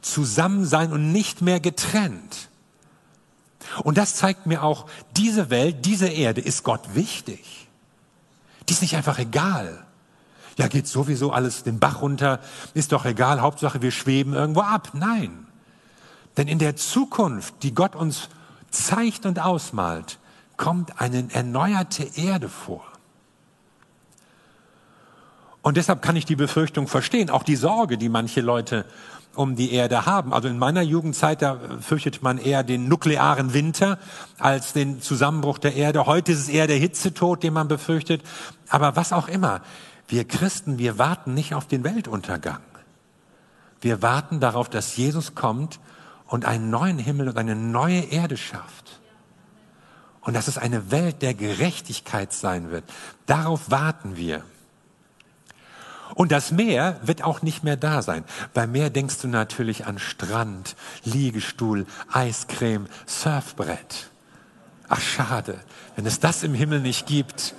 zusammen 0.00 0.64
sein 0.64 0.92
und 0.92 1.10
nicht 1.10 1.42
mehr 1.42 1.58
getrennt. 1.58 2.48
Und 3.82 3.98
das 3.98 4.14
zeigt 4.14 4.46
mir 4.46 4.62
auch, 4.62 4.86
diese 5.16 5.50
Welt, 5.50 5.84
diese 5.84 6.06
Erde 6.06 6.40
ist 6.40 6.62
Gott 6.62 6.94
wichtig. 6.94 7.66
Die 8.68 8.74
ist 8.74 8.82
nicht 8.82 8.94
einfach 8.94 9.18
egal. 9.18 9.84
Ja, 10.56 10.68
geht 10.68 10.86
sowieso 10.86 11.32
alles 11.32 11.64
den 11.64 11.80
Bach 11.80 12.02
runter, 12.02 12.40
ist 12.74 12.92
doch 12.92 13.04
egal, 13.04 13.40
Hauptsache 13.40 13.82
wir 13.82 13.90
schweben 13.90 14.32
irgendwo 14.32 14.60
ab. 14.60 14.90
Nein. 14.92 15.46
Denn 16.36 16.48
in 16.48 16.58
der 16.58 16.76
Zukunft, 16.76 17.54
die 17.62 17.74
Gott 17.74 17.96
uns 17.96 18.28
zeigt 18.70 19.26
und 19.26 19.38
ausmalt, 19.38 20.18
kommt 20.56 21.00
eine 21.00 21.28
erneuerte 21.32 22.04
Erde 22.16 22.48
vor. 22.48 22.84
Und 25.66 25.76
deshalb 25.76 26.00
kann 26.00 26.14
ich 26.14 26.24
die 26.24 26.36
Befürchtung 26.36 26.86
verstehen, 26.86 27.28
auch 27.28 27.42
die 27.42 27.56
Sorge, 27.56 27.98
die 27.98 28.08
manche 28.08 28.40
Leute 28.40 28.84
um 29.34 29.56
die 29.56 29.72
Erde 29.72 30.06
haben. 30.06 30.32
Also 30.32 30.46
in 30.46 30.60
meiner 30.60 30.80
Jugendzeit, 30.80 31.42
da 31.42 31.58
fürchtet 31.80 32.22
man 32.22 32.38
eher 32.38 32.62
den 32.62 32.86
nuklearen 32.86 33.52
Winter 33.52 33.98
als 34.38 34.74
den 34.74 35.02
Zusammenbruch 35.02 35.58
der 35.58 35.74
Erde. 35.74 36.06
Heute 36.06 36.30
ist 36.30 36.38
es 36.38 36.48
eher 36.48 36.68
der 36.68 36.76
Hitzetod, 36.76 37.42
den 37.42 37.52
man 37.52 37.66
befürchtet. 37.66 38.22
Aber 38.68 38.94
was 38.94 39.12
auch 39.12 39.26
immer, 39.26 39.60
wir 40.06 40.24
Christen, 40.24 40.78
wir 40.78 40.98
warten 40.98 41.34
nicht 41.34 41.52
auf 41.52 41.66
den 41.66 41.82
Weltuntergang. 41.82 42.62
Wir 43.80 44.02
warten 44.02 44.38
darauf, 44.38 44.68
dass 44.68 44.96
Jesus 44.96 45.34
kommt 45.34 45.80
und 46.28 46.44
einen 46.44 46.70
neuen 46.70 47.00
Himmel 47.00 47.30
und 47.30 47.38
eine 47.38 47.56
neue 47.56 48.02
Erde 48.02 48.36
schafft. 48.36 49.00
Und 50.20 50.34
dass 50.34 50.46
es 50.46 50.58
eine 50.58 50.92
Welt 50.92 51.22
der 51.22 51.34
Gerechtigkeit 51.34 52.32
sein 52.32 52.70
wird. 52.70 52.84
Darauf 53.26 53.68
warten 53.68 54.16
wir. 54.16 54.44
Und 56.14 56.32
das 56.32 56.52
Meer 56.52 57.00
wird 57.02 57.22
auch 57.22 57.42
nicht 57.42 57.64
mehr 57.64 57.76
da 57.76 58.02
sein. 58.02 58.24
Beim 58.54 58.72
Meer 58.72 58.90
denkst 58.90 59.18
du 59.20 59.28
natürlich 59.28 59.86
an 59.86 59.98
Strand, 59.98 60.76
Liegestuhl, 61.04 61.86
Eiscreme, 62.12 62.86
Surfbrett. 63.06 64.10
Ach 64.88 65.00
schade, 65.00 65.58
wenn 65.96 66.06
es 66.06 66.20
das 66.20 66.42
im 66.42 66.54
Himmel 66.54 66.80
nicht 66.80 67.06
gibt. 67.06 67.54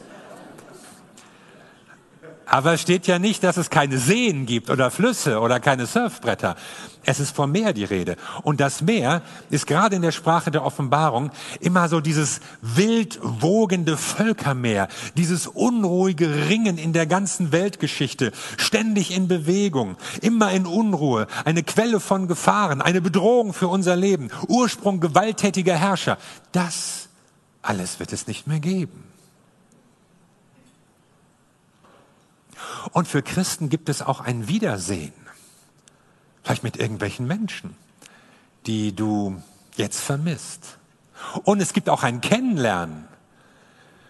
Aber 2.49 2.73
es 2.73 2.81
steht 2.81 3.07
ja 3.07 3.19
nicht, 3.19 3.43
dass 3.43 3.57
es 3.57 3.69
keine 3.69 3.97
Seen 3.97 4.45
gibt 4.45 4.69
oder 4.69 4.89
Flüsse 4.89 5.39
oder 5.39 5.59
keine 5.59 5.85
Surfbretter. 5.85 6.55
Es 7.03 7.19
ist 7.19 7.35
vom 7.35 7.51
Meer 7.51 7.73
die 7.73 7.83
Rede. 7.83 8.15
Und 8.43 8.59
das 8.59 8.81
Meer 8.81 9.21
ist 9.49 9.67
gerade 9.67 9.95
in 9.95 10.01
der 10.01 10.11
Sprache 10.11 10.49
der 10.51 10.65
Offenbarung 10.65 11.31
immer 11.59 11.89
so 11.89 11.99
dieses 12.01 12.39
wild 12.61 13.19
wogende 13.21 13.97
Völkermeer, 13.97 14.87
dieses 15.15 15.47
unruhige 15.47 16.47
Ringen 16.49 16.77
in 16.77 16.93
der 16.93 17.05
ganzen 17.05 17.51
Weltgeschichte, 17.51 18.31
ständig 18.57 19.15
in 19.15 19.27
Bewegung, 19.27 19.97
immer 20.21 20.51
in 20.51 20.65
Unruhe, 20.65 21.27
eine 21.45 21.63
Quelle 21.63 21.99
von 21.99 22.27
Gefahren, 22.27 22.81
eine 22.81 23.01
Bedrohung 23.01 23.53
für 23.53 23.67
unser 23.67 23.95
Leben, 23.95 24.29
Ursprung 24.47 24.99
gewalttätiger 24.99 25.75
Herrscher. 25.75 26.17
Das 26.51 27.09
alles 27.61 27.99
wird 27.99 28.13
es 28.13 28.27
nicht 28.27 28.47
mehr 28.47 28.59
geben. 28.59 29.03
Und 32.91 33.07
für 33.07 33.21
Christen 33.21 33.69
gibt 33.69 33.89
es 33.89 34.01
auch 34.01 34.21
ein 34.21 34.47
Wiedersehen. 34.47 35.13
Vielleicht 36.43 36.63
mit 36.63 36.77
irgendwelchen 36.77 37.27
Menschen, 37.27 37.75
die 38.65 38.95
du 38.95 39.41
jetzt 39.75 39.99
vermisst. 39.99 40.77
Und 41.43 41.61
es 41.61 41.73
gibt 41.73 41.89
auch 41.89 42.03
ein 42.03 42.21
Kennenlernen. 42.21 43.05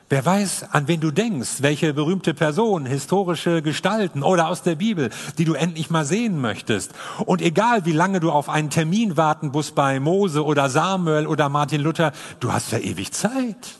Wer 0.09 0.25
weiß, 0.25 0.67
an 0.71 0.87
wen 0.87 1.01
du 1.01 1.11
denkst, 1.11 1.61
welche 1.61 1.93
berühmte 1.93 2.33
Person, 2.33 2.85
historische 2.85 3.61
Gestalten 3.61 4.23
oder 4.23 4.47
aus 4.47 4.63
der 4.63 4.75
Bibel, 4.75 5.09
die 5.37 5.43
du 5.43 5.53
endlich 5.53 5.89
mal 5.89 6.05
sehen 6.05 6.39
möchtest. 6.39 6.93
Und 7.25 7.41
egal, 7.41 7.85
wie 7.85 7.91
lange 7.91 8.21
du 8.21 8.31
auf 8.31 8.47
einen 8.47 8.69
Termin 8.69 9.17
warten 9.17 9.49
musst 9.49 9.75
bei 9.75 9.99
Mose 9.99 10.45
oder 10.45 10.69
Samuel 10.69 11.27
oder 11.27 11.49
Martin 11.49 11.81
Luther, 11.81 12.13
du 12.39 12.53
hast 12.53 12.71
ja 12.71 12.77
ewig 12.77 13.11
Zeit. 13.11 13.75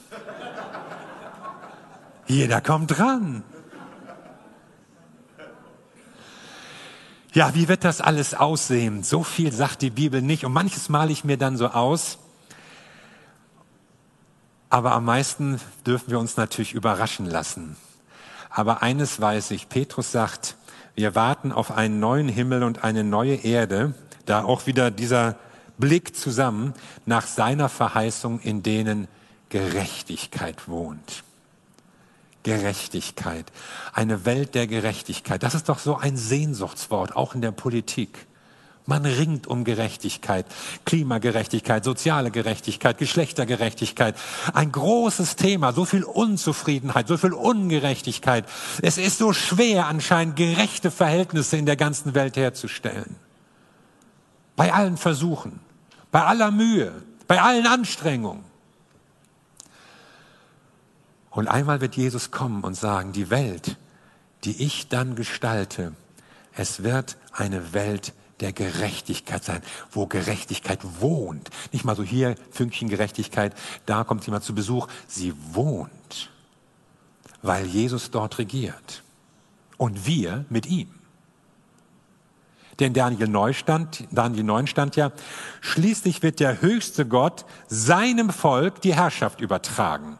Jeder 2.26 2.60
kommt 2.60 2.98
dran. 2.98 3.42
Ja, 7.38 7.54
wie 7.54 7.68
wird 7.68 7.84
das 7.84 8.00
alles 8.00 8.34
aussehen? 8.34 9.04
So 9.04 9.22
viel 9.22 9.52
sagt 9.52 9.82
die 9.82 9.90
Bibel 9.90 10.22
nicht 10.22 10.44
und 10.44 10.52
manches 10.52 10.88
male 10.88 11.12
ich 11.12 11.22
mir 11.22 11.36
dann 11.36 11.56
so 11.56 11.68
aus. 11.68 12.18
Aber 14.70 14.90
am 14.90 15.04
meisten 15.04 15.60
dürfen 15.86 16.10
wir 16.10 16.18
uns 16.18 16.36
natürlich 16.36 16.72
überraschen 16.72 17.26
lassen. 17.26 17.76
Aber 18.50 18.82
eines 18.82 19.20
weiß 19.20 19.52
ich, 19.52 19.68
Petrus 19.68 20.10
sagt, 20.10 20.56
wir 20.96 21.14
warten 21.14 21.52
auf 21.52 21.70
einen 21.70 22.00
neuen 22.00 22.28
Himmel 22.28 22.64
und 22.64 22.82
eine 22.82 23.04
neue 23.04 23.36
Erde, 23.36 23.94
da 24.26 24.42
auch 24.42 24.66
wieder 24.66 24.90
dieser 24.90 25.36
Blick 25.78 26.16
zusammen 26.16 26.74
nach 27.06 27.28
seiner 27.28 27.68
Verheißung, 27.68 28.40
in 28.40 28.64
denen 28.64 29.06
Gerechtigkeit 29.48 30.66
wohnt. 30.66 31.22
Gerechtigkeit. 32.42 33.46
Eine 33.92 34.24
Welt 34.24 34.54
der 34.54 34.66
Gerechtigkeit. 34.66 35.42
Das 35.42 35.54
ist 35.54 35.68
doch 35.68 35.78
so 35.78 35.96
ein 35.96 36.16
Sehnsuchtswort, 36.16 37.16
auch 37.16 37.34
in 37.34 37.40
der 37.40 37.52
Politik. 37.52 38.26
Man 38.88 39.04
ringt 39.04 39.46
um 39.46 39.64
Gerechtigkeit, 39.64 40.46
Klimagerechtigkeit, 40.86 41.84
soziale 41.84 42.30
Gerechtigkeit, 42.30 42.96
Geschlechtergerechtigkeit. 42.96 44.16
Ein 44.54 44.72
großes 44.72 45.36
Thema, 45.36 45.74
so 45.74 45.84
viel 45.84 46.04
Unzufriedenheit, 46.04 47.06
so 47.06 47.18
viel 47.18 47.34
Ungerechtigkeit. 47.34 48.46
Es 48.80 48.96
ist 48.96 49.18
so 49.18 49.34
schwer 49.34 49.88
anscheinend 49.88 50.36
gerechte 50.36 50.90
Verhältnisse 50.90 51.58
in 51.58 51.66
der 51.66 51.76
ganzen 51.76 52.14
Welt 52.14 52.38
herzustellen. 52.38 53.16
Bei 54.56 54.72
allen 54.72 54.96
Versuchen, 54.96 55.60
bei 56.10 56.24
aller 56.24 56.50
Mühe, 56.50 56.92
bei 57.26 57.42
allen 57.42 57.66
Anstrengungen. 57.66 58.47
Und 61.38 61.46
einmal 61.46 61.80
wird 61.80 61.94
Jesus 61.94 62.32
kommen 62.32 62.64
und 62.64 62.74
sagen, 62.74 63.12
die 63.12 63.30
Welt, 63.30 63.76
die 64.42 64.60
ich 64.60 64.88
dann 64.88 65.14
gestalte, 65.14 65.92
es 66.52 66.82
wird 66.82 67.16
eine 67.30 67.72
Welt 67.72 68.12
der 68.40 68.52
Gerechtigkeit 68.52 69.44
sein, 69.44 69.62
wo 69.92 70.08
Gerechtigkeit 70.08 70.80
wohnt. 71.00 71.48
Nicht 71.70 71.84
mal 71.84 71.94
so 71.94 72.02
hier 72.02 72.34
Fünkchen 72.50 72.88
Gerechtigkeit, 72.88 73.54
da 73.86 74.02
kommt 74.02 74.26
jemand 74.26 74.42
zu 74.42 74.52
Besuch. 74.52 74.88
Sie 75.06 75.32
wohnt, 75.52 76.28
weil 77.40 77.66
Jesus 77.66 78.10
dort 78.10 78.38
regiert. 78.38 79.04
Und 79.76 80.08
wir 80.08 80.44
mit 80.48 80.66
ihm. 80.66 80.92
Denn 82.80 82.94
Daniel 82.94 83.28
9 83.28 83.54
stand, 83.54 84.08
Daniel 84.10 84.42
9 84.42 84.66
stand 84.66 84.96
ja, 84.96 85.12
schließlich 85.60 86.20
wird 86.24 86.40
der 86.40 86.62
höchste 86.62 87.06
Gott 87.06 87.44
seinem 87.68 88.30
Volk 88.30 88.80
die 88.80 88.96
Herrschaft 88.96 89.40
übertragen. 89.40 90.18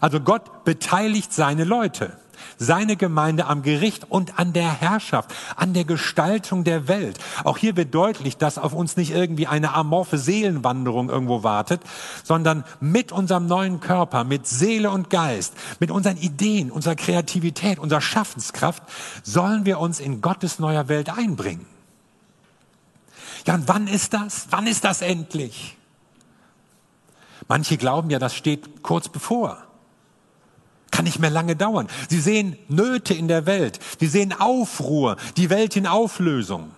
Also 0.00 0.20
Gott 0.20 0.64
beteiligt 0.64 1.32
seine 1.32 1.64
Leute, 1.64 2.16
seine 2.58 2.96
Gemeinde 2.96 3.46
am 3.46 3.62
Gericht 3.62 4.10
und 4.10 4.38
an 4.38 4.52
der 4.52 4.80
Herrschaft, 4.80 5.34
an 5.56 5.74
der 5.74 5.84
Gestaltung 5.84 6.64
der 6.64 6.88
Welt. 6.88 7.18
Auch 7.44 7.58
hier 7.58 7.76
wird 7.76 7.94
deutlich, 7.94 8.36
dass 8.36 8.58
auf 8.58 8.72
uns 8.72 8.96
nicht 8.96 9.10
irgendwie 9.10 9.46
eine 9.46 9.74
amorphe 9.74 10.18
Seelenwanderung 10.18 11.08
irgendwo 11.08 11.42
wartet, 11.42 11.80
sondern 12.24 12.64
mit 12.80 13.12
unserem 13.12 13.46
neuen 13.46 13.80
Körper, 13.80 14.24
mit 14.24 14.46
Seele 14.46 14.90
und 14.90 15.10
Geist, 15.10 15.54
mit 15.80 15.90
unseren 15.90 16.16
Ideen, 16.16 16.70
unserer 16.70 16.96
Kreativität, 16.96 17.78
unserer 17.78 18.00
Schaffenskraft, 18.00 18.82
sollen 19.22 19.64
wir 19.64 19.78
uns 19.78 20.00
in 20.00 20.20
Gottes 20.20 20.58
neuer 20.58 20.88
Welt 20.88 21.10
einbringen. 21.10 21.66
Ja, 23.46 23.54
und 23.54 23.68
wann 23.68 23.86
ist 23.86 24.12
das? 24.12 24.48
Wann 24.50 24.66
ist 24.66 24.84
das 24.84 25.02
endlich? 25.02 25.76
Manche 27.48 27.76
glauben 27.76 28.10
ja, 28.10 28.18
das 28.18 28.34
steht 28.34 28.82
kurz 28.82 29.08
bevor. 29.08 29.65
Kann 30.90 31.04
nicht 31.04 31.18
mehr 31.18 31.30
lange 31.30 31.56
dauern. 31.56 31.88
Sie 32.08 32.20
sehen 32.20 32.56
Nöte 32.68 33.14
in 33.14 33.28
der 33.28 33.46
Welt. 33.46 33.80
Sie 34.00 34.06
sehen 34.06 34.32
Aufruhr, 34.32 35.16
die 35.36 35.50
Welt 35.50 35.76
in 35.76 35.86
Auflösung. 35.86 36.70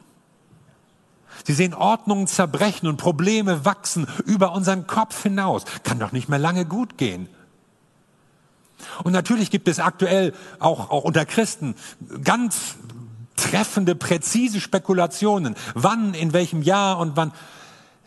Sie 1.44 1.52
sehen 1.52 1.74
Ordnungen 1.74 2.26
zerbrechen 2.26 2.88
und 2.88 2.96
Probleme 2.96 3.64
wachsen 3.64 4.06
über 4.24 4.52
unseren 4.52 4.86
Kopf 4.86 5.22
hinaus. 5.22 5.64
Kann 5.84 5.98
doch 5.98 6.12
nicht 6.12 6.28
mehr 6.28 6.38
lange 6.38 6.64
gut 6.66 6.98
gehen. 6.98 7.28
Und 9.04 9.12
natürlich 9.12 9.50
gibt 9.50 9.68
es 9.68 9.80
aktuell 9.80 10.34
auch, 10.58 10.90
auch 10.90 11.04
unter 11.04 11.24
Christen 11.24 11.74
ganz 12.22 12.76
treffende, 13.36 13.94
präzise 13.94 14.60
Spekulationen. 14.60 15.54
Wann, 15.74 16.14
in 16.14 16.32
welchem 16.32 16.62
Jahr 16.62 16.98
und 16.98 17.16
wann. 17.16 17.32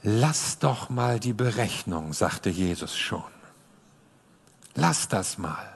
Lass 0.03 0.59
doch 0.59 0.89
mal 0.89 1.19
die 1.19 1.33
Berechnung, 1.33 2.13
sagte 2.13 2.49
Jesus 2.49 2.97
schon. 2.97 3.23
Lass 4.75 5.07
das 5.07 5.37
mal. 5.37 5.70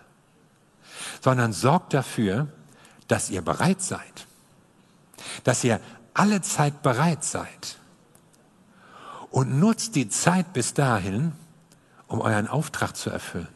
Sondern 1.26 1.54
sorgt 1.54 1.96
dafür, 1.96 2.50
dass 3.08 3.32
ihr 3.32 3.42
bereit 3.42 3.82
seid. 3.82 4.28
Dass 5.44 5.64
ihr 5.64 5.80
alle 6.14 6.44
Zeit 6.44 6.84
bereit 6.84 7.24
seid. 7.24 7.80
Und 9.32 9.60
nutzt 9.60 9.96
die 9.96 10.08
Zeit 10.08 10.54
bis 10.54 10.76
dahin, 10.76 11.32
um 12.06 12.22
euren 12.22 12.48
Auftrag 12.48 12.96
zu 12.96 13.10
erfüllen. 13.10 13.48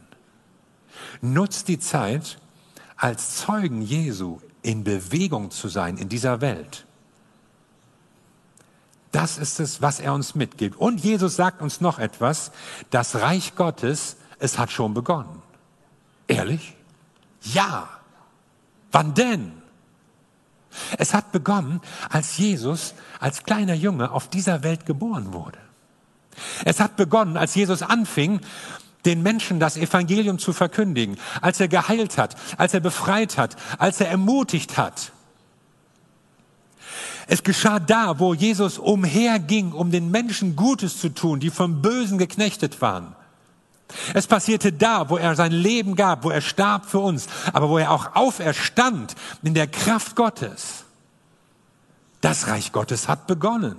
Nutzt 1.21 1.67
die 1.67 1.77
Zeit, 1.77 2.39
als 2.97 3.35
Zeugen 3.35 3.83
Jesu 3.83 4.39
in 4.63 4.83
Bewegung 4.83 5.51
zu 5.51 5.67
sein 5.67 5.97
in 5.97 6.09
dieser 6.09 6.41
Welt. 6.41 6.87
Das 9.11 9.37
ist 9.37 9.59
es, 9.59 9.79
was 9.79 9.99
er 9.99 10.15
uns 10.15 10.33
mitgibt. 10.33 10.75
Und 10.75 11.01
Jesus 11.03 11.35
sagt 11.35 11.61
uns 11.61 11.81
noch 11.81 11.99
etwas. 11.99 12.51
Das 12.89 13.17
Reich 13.17 13.53
Gottes, 13.55 14.17
es 14.39 14.57
hat 14.57 14.71
schon 14.71 14.95
begonnen. 14.95 15.43
Ehrlich? 16.27 16.75
Ja. 17.41 17.89
Wann 18.91 19.13
denn? 19.13 19.53
Es 20.97 21.13
hat 21.13 21.31
begonnen, 21.31 21.81
als 22.09 22.37
Jesus 22.37 22.93
als 23.19 23.43
kleiner 23.43 23.73
Junge 23.73 24.11
auf 24.11 24.27
dieser 24.27 24.63
Welt 24.63 24.85
geboren 24.85 25.33
wurde. 25.33 25.57
Es 26.63 26.79
hat 26.79 26.95
begonnen, 26.95 27.37
als 27.37 27.55
Jesus 27.55 27.81
anfing, 27.81 28.39
den 29.05 29.23
Menschen 29.23 29.59
das 29.59 29.77
Evangelium 29.77 30.39
zu 30.39 30.53
verkündigen, 30.53 31.17
als 31.41 31.59
er 31.59 31.67
geheilt 31.67 32.17
hat, 32.17 32.35
als 32.57 32.73
er 32.73 32.79
befreit 32.79 33.37
hat, 33.37 33.55
als 33.77 33.99
er 33.99 34.09
ermutigt 34.09 34.77
hat, 34.77 35.11
Es 37.31 37.43
geschah 37.43 37.79
da, 37.79 38.17
wo 38.17 38.33
Jesus 38.33 38.79
umherging, 38.79 39.71
um 39.71 39.91
den 39.91 40.09
Menschen 40.09 40.55
Gutes 40.55 40.99
zu 40.99 41.09
tun, 41.09 41.39
die 41.39 41.51
vom 41.51 41.79
Bösen 41.79 42.17
geknechtet 42.17 42.81
waren. 42.81 43.15
Es 44.13 44.27
passierte 44.27 44.71
da, 44.71 45.09
wo 45.09 45.17
er 45.17 45.35
sein 45.35 45.51
Leben 45.51 45.95
gab, 45.95 46.23
wo 46.23 46.29
er 46.29 46.41
starb 46.41 46.85
für 46.85 46.99
uns, 46.99 47.27
aber 47.53 47.69
wo 47.69 47.77
er 47.77 47.91
auch 47.91 48.15
auferstand 48.15 49.15
in 49.41 49.53
der 49.53 49.67
Kraft 49.67 50.15
Gottes. 50.15 50.85
Das 52.21 52.47
Reich 52.47 52.71
Gottes 52.71 53.07
hat 53.07 53.27
begonnen. 53.27 53.77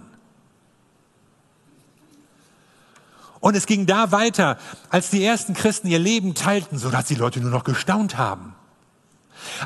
Und 3.40 3.56
es 3.56 3.66
ging 3.66 3.86
da 3.86 4.12
weiter, 4.12 4.58
als 4.90 5.10
die 5.10 5.24
ersten 5.24 5.54
Christen 5.54 5.88
ihr 5.88 5.98
Leben 5.98 6.34
teilten, 6.34 6.78
sodass 6.78 7.06
die 7.06 7.14
Leute 7.14 7.40
nur 7.40 7.50
noch 7.50 7.64
gestaunt 7.64 8.18
haben. 8.18 8.54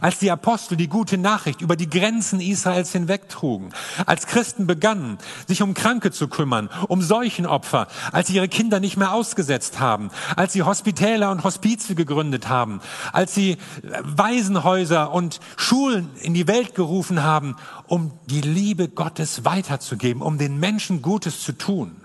Als 0.00 0.18
die 0.18 0.30
Apostel 0.30 0.76
die 0.76 0.88
gute 0.88 1.18
Nachricht 1.18 1.60
über 1.60 1.76
die 1.76 1.88
Grenzen 1.88 2.40
Israels 2.40 2.92
hinwegtrugen, 2.92 3.72
als 4.06 4.26
Christen 4.26 4.66
begannen, 4.66 5.18
sich 5.46 5.62
um 5.62 5.74
Kranke 5.74 6.10
zu 6.10 6.28
kümmern, 6.28 6.70
um 6.88 7.02
Seuchenopfer, 7.02 7.88
als 8.12 8.28
sie 8.28 8.34
ihre 8.34 8.48
Kinder 8.48 8.80
nicht 8.80 8.96
mehr 8.96 9.12
ausgesetzt 9.12 9.80
haben, 9.80 10.10
als 10.36 10.52
sie 10.52 10.62
Hospitäler 10.62 11.30
und 11.30 11.44
Hospize 11.44 11.94
gegründet 11.94 12.48
haben, 12.48 12.80
als 13.12 13.34
sie 13.34 13.58
Waisenhäuser 14.02 15.12
und 15.12 15.40
Schulen 15.56 16.10
in 16.20 16.34
die 16.34 16.48
Welt 16.48 16.74
gerufen 16.74 17.22
haben, 17.22 17.56
um 17.86 18.12
die 18.26 18.40
Liebe 18.40 18.88
Gottes 18.88 19.44
weiterzugeben, 19.44 20.22
um 20.22 20.38
den 20.38 20.58
Menschen 20.58 21.02
Gutes 21.02 21.42
zu 21.42 21.52
tun. 21.52 22.03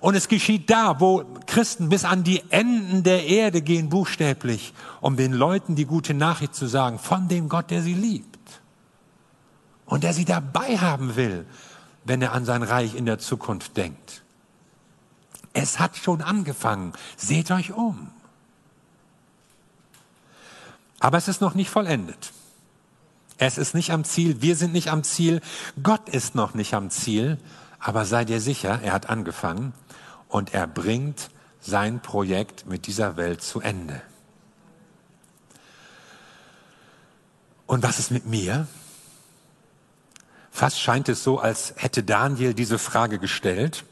Und 0.00 0.14
es 0.14 0.28
geschieht 0.28 0.70
da, 0.70 0.98
wo 0.98 1.24
Christen 1.46 1.88
bis 1.88 2.04
an 2.04 2.24
die 2.24 2.42
Enden 2.50 3.02
der 3.02 3.26
Erde 3.26 3.60
gehen, 3.60 3.90
buchstäblich, 3.90 4.72
um 5.00 5.16
den 5.16 5.32
Leuten 5.32 5.74
die 5.74 5.84
gute 5.84 6.14
Nachricht 6.14 6.54
zu 6.54 6.66
sagen 6.66 6.98
von 6.98 7.28
dem 7.28 7.48
Gott, 7.48 7.70
der 7.70 7.82
sie 7.82 7.94
liebt. 7.94 8.38
Und 9.84 10.04
der 10.04 10.14
sie 10.14 10.24
dabei 10.24 10.78
haben 10.78 11.16
will, 11.16 11.44
wenn 12.04 12.22
er 12.22 12.32
an 12.32 12.44
sein 12.44 12.62
Reich 12.62 12.94
in 12.94 13.06
der 13.06 13.18
Zukunft 13.18 13.76
denkt. 13.76 14.22
Es 15.52 15.78
hat 15.78 15.96
schon 15.96 16.22
angefangen. 16.22 16.92
Seht 17.16 17.50
euch 17.50 17.72
um. 17.72 18.10
Aber 21.00 21.18
es 21.18 21.28
ist 21.28 21.40
noch 21.40 21.54
nicht 21.54 21.70
vollendet. 21.70 22.32
Es 23.38 23.58
ist 23.58 23.74
nicht 23.74 23.90
am 23.90 24.04
Ziel. 24.04 24.42
Wir 24.42 24.54
sind 24.54 24.72
nicht 24.72 24.90
am 24.90 25.02
Ziel. 25.02 25.40
Gott 25.82 26.08
ist 26.08 26.34
noch 26.34 26.54
nicht 26.54 26.74
am 26.74 26.90
Ziel. 26.90 27.38
Aber 27.80 28.04
sei 28.04 28.24
dir 28.24 28.40
sicher, 28.40 28.80
er 28.82 28.92
hat 28.92 29.08
angefangen 29.08 29.72
und 30.28 30.54
er 30.54 30.66
bringt 30.66 31.30
sein 31.60 32.00
Projekt 32.00 32.66
mit 32.66 32.86
dieser 32.86 33.16
Welt 33.16 33.42
zu 33.42 33.60
Ende. 33.60 34.00
Und 37.66 37.82
was 37.82 37.98
ist 37.98 38.10
mit 38.10 38.26
mir? 38.26 38.66
Fast 40.50 40.80
scheint 40.80 41.08
es 41.08 41.22
so, 41.22 41.38
als 41.38 41.74
hätte 41.76 42.02
Daniel 42.02 42.52
diese 42.52 42.78
Frage 42.78 43.18
gestellt. 43.18 43.84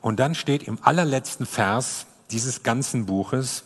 Und 0.00 0.20
dann 0.20 0.34
steht 0.34 0.62
im 0.62 0.78
allerletzten 0.82 1.46
Vers 1.46 2.06
dieses 2.30 2.62
ganzen 2.62 3.06
Buches, 3.06 3.64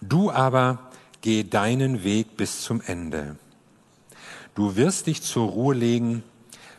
du 0.00 0.30
aber 0.30 0.90
geh 1.20 1.44
deinen 1.44 2.02
Weg 2.02 2.36
bis 2.36 2.62
zum 2.62 2.80
Ende. 2.80 3.36
Du 4.54 4.76
wirst 4.76 5.06
dich 5.06 5.22
zur 5.22 5.48
Ruhe 5.48 5.74
legen 5.74 6.24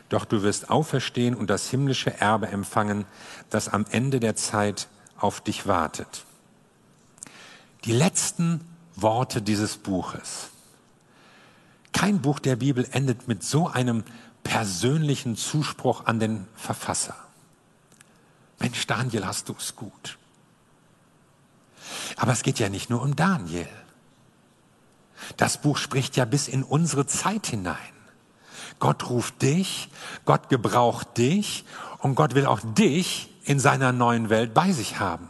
doch 0.08 0.24
du 0.24 0.42
wirst 0.42 0.70
auferstehen 0.70 1.34
und 1.34 1.48
das 1.48 1.68
himmlische 1.68 2.20
Erbe 2.20 2.48
empfangen, 2.48 3.04
das 3.50 3.68
am 3.68 3.84
Ende 3.90 4.20
der 4.20 4.36
Zeit 4.36 4.88
auf 5.18 5.40
dich 5.40 5.66
wartet. 5.66 6.24
Die 7.84 7.92
letzten 7.92 8.60
Worte 8.96 9.42
dieses 9.42 9.76
Buches. 9.76 10.50
Kein 11.92 12.20
Buch 12.20 12.38
der 12.38 12.56
Bibel 12.56 12.86
endet 12.92 13.28
mit 13.28 13.42
so 13.42 13.68
einem 13.68 14.04
persönlichen 14.42 15.36
Zuspruch 15.36 16.06
an 16.06 16.20
den 16.20 16.46
Verfasser. 16.54 17.16
Mensch, 18.58 18.86
Daniel, 18.86 19.26
hast 19.26 19.48
du 19.48 19.54
es 19.58 19.74
gut. 19.76 20.18
Aber 22.16 22.32
es 22.32 22.42
geht 22.42 22.58
ja 22.58 22.68
nicht 22.68 22.90
nur 22.90 23.02
um 23.02 23.16
Daniel. 23.16 23.68
Das 25.36 25.60
Buch 25.60 25.78
spricht 25.78 26.16
ja 26.16 26.24
bis 26.24 26.48
in 26.48 26.62
unsere 26.62 27.06
Zeit 27.06 27.46
hinein. 27.46 27.93
Gott 28.78 29.08
ruft 29.08 29.42
dich, 29.42 29.88
Gott 30.24 30.48
gebraucht 30.48 31.16
dich 31.16 31.64
und 31.98 32.14
Gott 32.14 32.34
will 32.34 32.46
auch 32.46 32.60
dich 32.60 33.30
in 33.44 33.58
seiner 33.58 33.92
neuen 33.92 34.30
Welt 34.30 34.54
bei 34.54 34.72
sich 34.72 34.98
haben. 34.98 35.28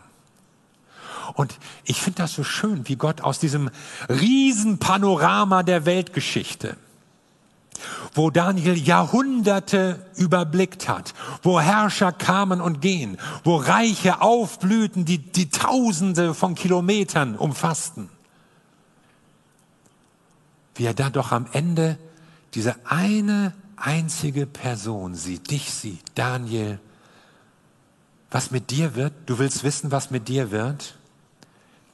Und 1.35 1.59
ich 1.85 2.00
finde 2.00 2.22
das 2.22 2.35
so 2.35 2.44
schön, 2.44 2.87
wie 2.88 2.96
Gott 2.96 3.20
aus 3.20 3.38
diesem 3.38 3.70
Riesenpanorama 4.09 5.62
der 5.62 5.87
Weltgeschichte, 5.87 6.76
wo 8.14 8.30
Daniel 8.30 8.76
Jahrhunderte 8.76 10.04
überblickt 10.16 10.88
hat, 10.88 11.14
wo 11.42 11.61
Herrscher 11.61 12.12
kamen 12.12 12.61
und 12.61 12.80
gehen, 12.80 13.18
wo 13.42 13.57
Reiche 13.57 14.20
aufblühten, 14.20 15.04
die, 15.04 15.18
die 15.18 15.50
Tausende 15.50 16.35
von 16.35 16.54
Kilometern 16.54 17.37
umfassten, 17.37 18.11
wie 20.76 20.85
er 20.85 20.94
da 20.94 21.11
doch 21.11 21.33
am 21.33 21.46
Ende 21.52 21.98
diese 22.55 22.77
eine 22.87 23.53
einzige 23.77 24.47
Person 24.47 25.14
sieht, 25.14 25.51
dich 25.51 25.73
sieht, 25.73 26.05
Daniel, 26.14 26.79
was 28.31 28.51
mit 28.51 28.71
dir 28.71 28.95
wird, 28.95 29.12
du 29.27 29.38
willst 29.38 29.64
wissen, 29.64 29.90
was 29.90 30.11
mit 30.11 30.29
dir 30.29 30.51
wird, 30.51 30.97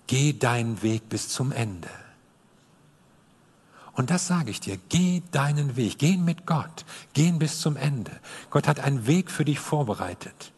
geh 0.06 0.32
deinen 0.32 0.82
Weg 0.82 1.08
bis 1.08 1.28
zum 1.28 1.52
Ende. 1.52 1.88
Und 3.92 4.10
das 4.10 4.26
sage 4.26 4.50
ich 4.50 4.60
dir, 4.60 4.78
geh 4.88 5.22
deinen 5.30 5.76
Weg, 5.76 5.98
geh 5.98 6.16
mit 6.16 6.46
Gott, 6.46 6.84
geh 7.12 7.30
bis 7.32 7.60
zum 7.60 7.76
Ende. 7.76 8.12
Gott 8.50 8.66
hat 8.66 8.80
einen 8.80 9.06
Weg 9.06 9.30
für 9.30 9.44
dich 9.44 9.58
vorbereitet. 9.58 10.52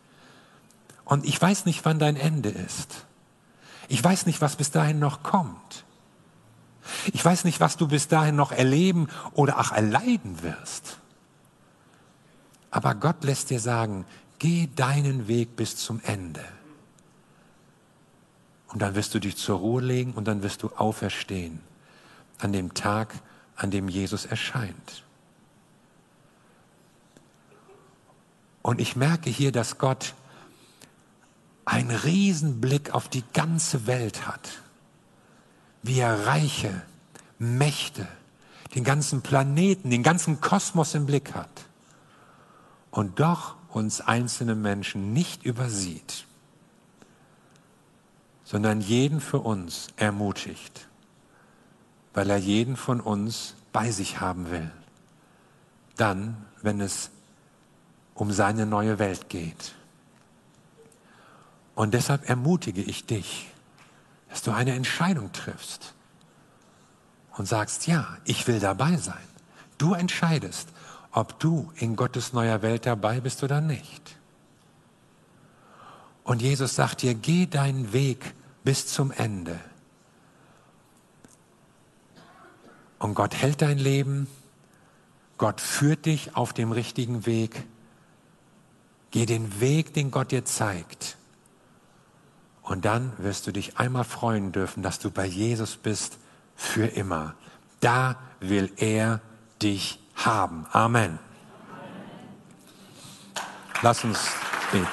Und 1.04 1.24
ich 1.26 1.40
weiß 1.40 1.66
nicht, 1.66 1.84
wann 1.84 1.98
dein 1.98 2.16
Ende 2.16 2.50
ist. 2.50 3.04
Ich 3.88 4.02
weiß 4.02 4.26
nicht, 4.26 4.40
was 4.40 4.56
bis 4.56 4.70
dahin 4.70 4.98
noch 4.98 5.22
kommt. 5.22 5.84
Ich 7.12 7.24
weiß 7.24 7.44
nicht, 7.44 7.60
was 7.60 7.76
du 7.76 7.88
bis 7.88 8.08
dahin 8.08 8.36
noch 8.36 8.52
erleben 8.52 9.08
oder 9.34 9.58
auch 9.58 9.72
erleiden 9.72 10.42
wirst. 10.42 10.98
Aber 12.70 12.94
Gott 12.94 13.22
lässt 13.24 13.50
dir 13.50 13.60
sagen, 13.60 14.04
geh 14.38 14.68
deinen 14.74 15.28
Weg 15.28 15.56
bis 15.56 15.76
zum 15.76 16.00
Ende. 16.04 16.44
Und 18.68 18.80
dann 18.80 18.94
wirst 18.94 19.14
du 19.14 19.18
dich 19.18 19.36
zur 19.36 19.58
Ruhe 19.58 19.82
legen 19.82 20.12
und 20.14 20.26
dann 20.26 20.42
wirst 20.42 20.62
du 20.62 20.70
auferstehen 20.70 21.60
an 22.38 22.52
dem 22.52 22.74
Tag, 22.74 23.14
an 23.56 23.70
dem 23.70 23.88
Jesus 23.88 24.24
erscheint. 24.24 25.04
Und 28.62 28.80
ich 28.80 28.96
merke 28.96 29.28
hier, 29.28 29.52
dass 29.52 29.78
Gott 29.78 30.14
einen 31.64 31.90
Riesenblick 31.90 32.92
auf 32.94 33.08
die 33.08 33.24
ganze 33.32 33.86
Welt 33.86 34.26
hat 34.26 34.61
wie 35.82 35.98
er 35.98 36.26
Reiche, 36.26 36.82
Mächte, 37.38 38.06
den 38.74 38.84
ganzen 38.84 39.22
Planeten, 39.22 39.90
den 39.90 40.02
ganzen 40.02 40.40
Kosmos 40.40 40.94
im 40.94 41.06
Blick 41.06 41.34
hat 41.34 41.50
und 42.90 43.20
doch 43.20 43.56
uns 43.68 44.00
einzelne 44.00 44.54
Menschen 44.54 45.12
nicht 45.12 45.44
übersieht, 45.44 46.26
sondern 48.44 48.80
jeden 48.80 49.20
für 49.20 49.38
uns 49.38 49.88
ermutigt, 49.96 50.88
weil 52.14 52.30
er 52.30 52.36
jeden 52.36 52.76
von 52.76 53.00
uns 53.00 53.54
bei 53.72 53.90
sich 53.90 54.20
haben 54.20 54.50
will. 54.50 54.70
Dann, 55.96 56.36
wenn 56.60 56.80
es 56.80 57.10
um 58.14 58.30
seine 58.30 58.66
neue 58.66 58.98
Welt 58.98 59.28
geht. 59.28 59.74
Und 61.74 61.94
deshalb 61.94 62.28
ermutige 62.28 62.82
ich 62.82 63.06
dich, 63.06 63.51
dass 64.32 64.40
du 64.40 64.50
eine 64.50 64.72
Entscheidung 64.72 65.30
triffst 65.32 65.92
und 67.36 67.46
sagst, 67.46 67.86
ja, 67.86 68.16
ich 68.24 68.48
will 68.48 68.60
dabei 68.60 68.96
sein. 68.96 69.22
Du 69.76 69.92
entscheidest, 69.92 70.70
ob 71.10 71.38
du 71.38 71.70
in 71.76 71.96
Gottes 71.96 72.32
neuer 72.32 72.62
Welt 72.62 72.86
dabei 72.86 73.20
bist 73.20 73.42
oder 73.42 73.60
nicht. 73.60 74.16
Und 76.24 76.40
Jesus 76.40 76.74
sagt 76.74 77.02
dir, 77.02 77.14
geh 77.14 77.44
deinen 77.44 77.92
Weg 77.92 78.32
bis 78.64 78.86
zum 78.86 79.10
Ende. 79.10 79.60
Und 82.98 83.12
Gott 83.12 83.34
hält 83.34 83.60
dein 83.60 83.78
Leben, 83.78 84.28
Gott 85.36 85.60
führt 85.60 86.06
dich 86.06 86.36
auf 86.36 86.54
dem 86.54 86.72
richtigen 86.72 87.26
Weg. 87.26 87.66
Geh 89.10 89.26
den 89.26 89.60
Weg, 89.60 89.92
den 89.92 90.10
Gott 90.10 90.30
dir 90.30 90.46
zeigt. 90.46 91.18
Und 92.62 92.84
dann 92.84 93.12
wirst 93.18 93.46
du 93.46 93.52
dich 93.52 93.78
einmal 93.78 94.04
freuen 94.04 94.52
dürfen, 94.52 94.82
dass 94.82 94.98
du 94.98 95.10
bei 95.10 95.26
Jesus 95.26 95.76
bist 95.76 96.18
für 96.54 96.86
immer. 96.86 97.34
Da 97.80 98.16
will 98.40 98.70
er 98.76 99.20
dich 99.60 99.98
haben. 100.14 100.66
Amen. 100.70 101.18
Lass 103.82 104.04
uns 104.04 104.30
beten. 104.70 104.86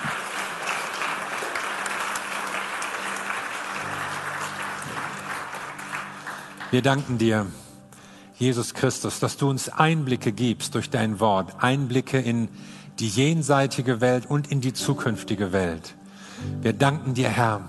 Wir 6.71 6.81
danken 6.83 7.17
dir, 7.17 7.47
Jesus 8.35 8.73
Christus, 8.73 9.19
dass 9.19 9.37
du 9.37 9.49
uns 9.49 9.69
Einblicke 9.69 10.31
gibst 10.31 10.75
durch 10.75 10.89
dein 10.89 11.19
Wort, 11.19 11.63
Einblicke 11.63 12.19
in 12.19 12.47
die 12.99 13.07
jenseitige 13.07 14.01
Welt 14.01 14.27
und 14.27 14.51
in 14.51 14.61
die 14.61 14.73
zukünftige 14.73 15.51
Welt. 15.51 15.95
Wir 16.61 16.73
danken 16.73 17.13
dir, 17.13 17.29
Herr, 17.29 17.61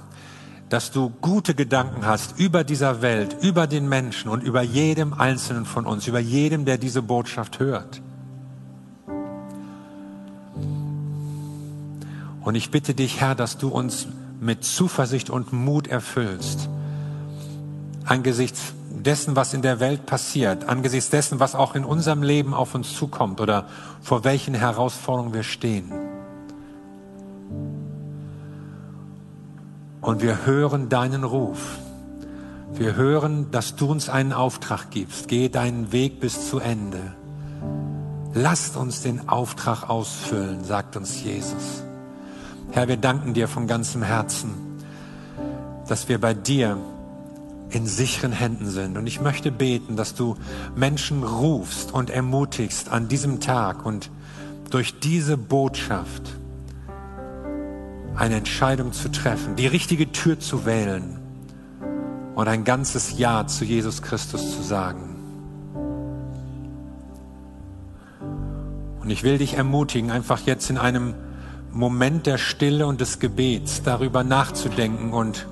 dass 0.68 0.92
du 0.92 1.10
gute 1.10 1.54
Gedanken 1.54 2.06
hast 2.06 2.38
über 2.38 2.64
dieser 2.64 3.02
Welt, 3.02 3.36
über 3.42 3.66
den 3.66 3.88
Menschen 3.88 4.30
und 4.30 4.42
über 4.42 4.62
jedem 4.62 5.12
Einzelnen 5.12 5.66
von 5.66 5.84
uns, 5.84 6.06
über 6.06 6.20
jedem, 6.20 6.64
der 6.64 6.78
diese 6.78 7.02
Botschaft 7.02 7.58
hört. 7.58 8.00
Und 12.42 12.54
ich 12.54 12.70
bitte 12.70 12.94
dich, 12.94 13.20
Herr, 13.20 13.34
dass 13.34 13.58
du 13.58 13.68
uns 13.68 14.06
mit 14.40 14.64
Zuversicht 14.64 15.28
und 15.28 15.52
Mut 15.52 15.88
erfüllst, 15.88 16.68
angesichts 18.04 18.72
dessen, 18.90 19.36
was 19.36 19.54
in 19.54 19.62
der 19.62 19.80
Welt 19.80 20.06
passiert, 20.06 20.68
angesichts 20.68 21.10
dessen, 21.10 21.40
was 21.40 21.54
auch 21.54 21.74
in 21.74 21.84
unserem 21.84 22.22
Leben 22.22 22.54
auf 22.54 22.74
uns 22.74 22.94
zukommt 22.94 23.40
oder 23.40 23.66
vor 24.00 24.24
welchen 24.24 24.54
Herausforderungen 24.54 25.34
wir 25.34 25.42
stehen. 25.42 26.09
Und 30.00 30.22
wir 30.22 30.46
hören 30.46 30.88
deinen 30.88 31.24
Ruf. 31.24 31.78
Wir 32.72 32.94
hören, 32.94 33.50
dass 33.50 33.76
du 33.76 33.90
uns 33.90 34.08
einen 34.08 34.32
Auftrag 34.32 34.90
gibst. 34.90 35.28
Geh 35.28 35.48
deinen 35.48 35.92
Weg 35.92 36.20
bis 36.20 36.48
zu 36.48 36.58
Ende. 36.58 37.14
Lasst 38.32 38.76
uns 38.76 39.02
den 39.02 39.28
Auftrag 39.28 39.90
ausfüllen, 39.90 40.64
sagt 40.64 40.96
uns 40.96 41.22
Jesus. 41.22 41.82
Herr, 42.70 42.86
wir 42.86 42.96
danken 42.96 43.34
dir 43.34 43.48
von 43.48 43.66
ganzem 43.66 44.02
Herzen, 44.02 44.52
dass 45.88 46.08
wir 46.08 46.20
bei 46.20 46.32
dir 46.32 46.78
in 47.70 47.86
sicheren 47.86 48.32
Händen 48.32 48.70
sind. 48.70 48.96
Und 48.96 49.06
ich 49.06 49.20
möchte 49.20 49.50
beten, 49.50 49.96
dass 49.96 50.14
du 50.14 50.36
Menschen 50.74 51.24
rufst 51.24 51.92
und 51.92 52.10
ermutigst 52.10 52.88
an 52.88 53.08
diesem 53.08 53.40
Tag 53.40 53.84
und 53.84 54.10
durch 54.70 55.00
diese 55.00 55.36
Botschaft 55.36 56.39
eine 58.20 58.36
Entscheidung 58.36 58.92
zu 58.92 59.10
treffen, 59.10 59.56
die 59.56 59.66
richtige 59.66 60.12
Tür 60.12 60.38
zu 60.38 60.66
wählen 60.66 61.18
und 62.34 62.48
ein 62.48 62.64
ganzes 62.64 63.18
Ja 63.18 63.46
zu 63.46 63.64
Jesus 63.64 64.02
Christus 64.02 64.54
zu 64.54 64.62
sagen. 64.62 65.16
Und 69.00 69.08
ich 69.08 69.22
will 69.22 69.38
dich 69.38 69.54
ermutigen, 69.54 70.10
einfach 70.10 70.40
jetzt 70.40 70.68
in 70.68 70.76
einem 70.76 71.14
Moment 71.72 72.26
der 72.26 72.36
Stille 72.36 72.86
und 72.86 73.00
des 73.00 73.20
Gebets 73.20 73.82
darüber 73.84 74.22
nachzudenken 74.22 75.14
und 75.14 75.46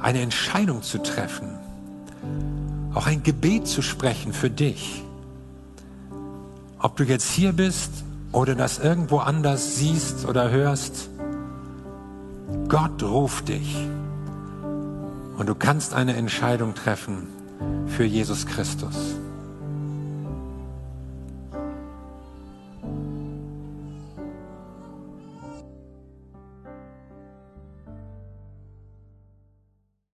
eine 0.00 0.22
Entscheidung 0.22 0.82
zu 0.82 1.02
treffen. 1.02 1.58
Auch 2.94 3.06
ein 3.06 3.22
Gebet 3.22 3.66
zu 3.66 3.82
sprechen 3.82 4.32
für 4.32 4.48
dich. 4.48 5.04
Ob 6.78 6.96
du 6.96 7.04
jetzt 7.04 7.30
hier 7.30 7.52
bist 7.52 7.90
oder 8.32 8.54
das 8.54 8.78
irgendwo 8.78 9.18
anders 9.18 9.76
siehst 9.76 10.26
oder 10.26 10.50
hörst, 10.50 11.10
Gott 12.68 13.02
ruft 13.02 13.48
dich 13.48 13.76
und 15.36 15.48
du 15.48 15.54
kannst 15.54 15.94
eine 15.94 16.16
Entscheidung 16.16 16.74
treffen 16.74 17.28
für 17.86 18.04
Jesus 18.04 18.46
Christus. 18.46 19.17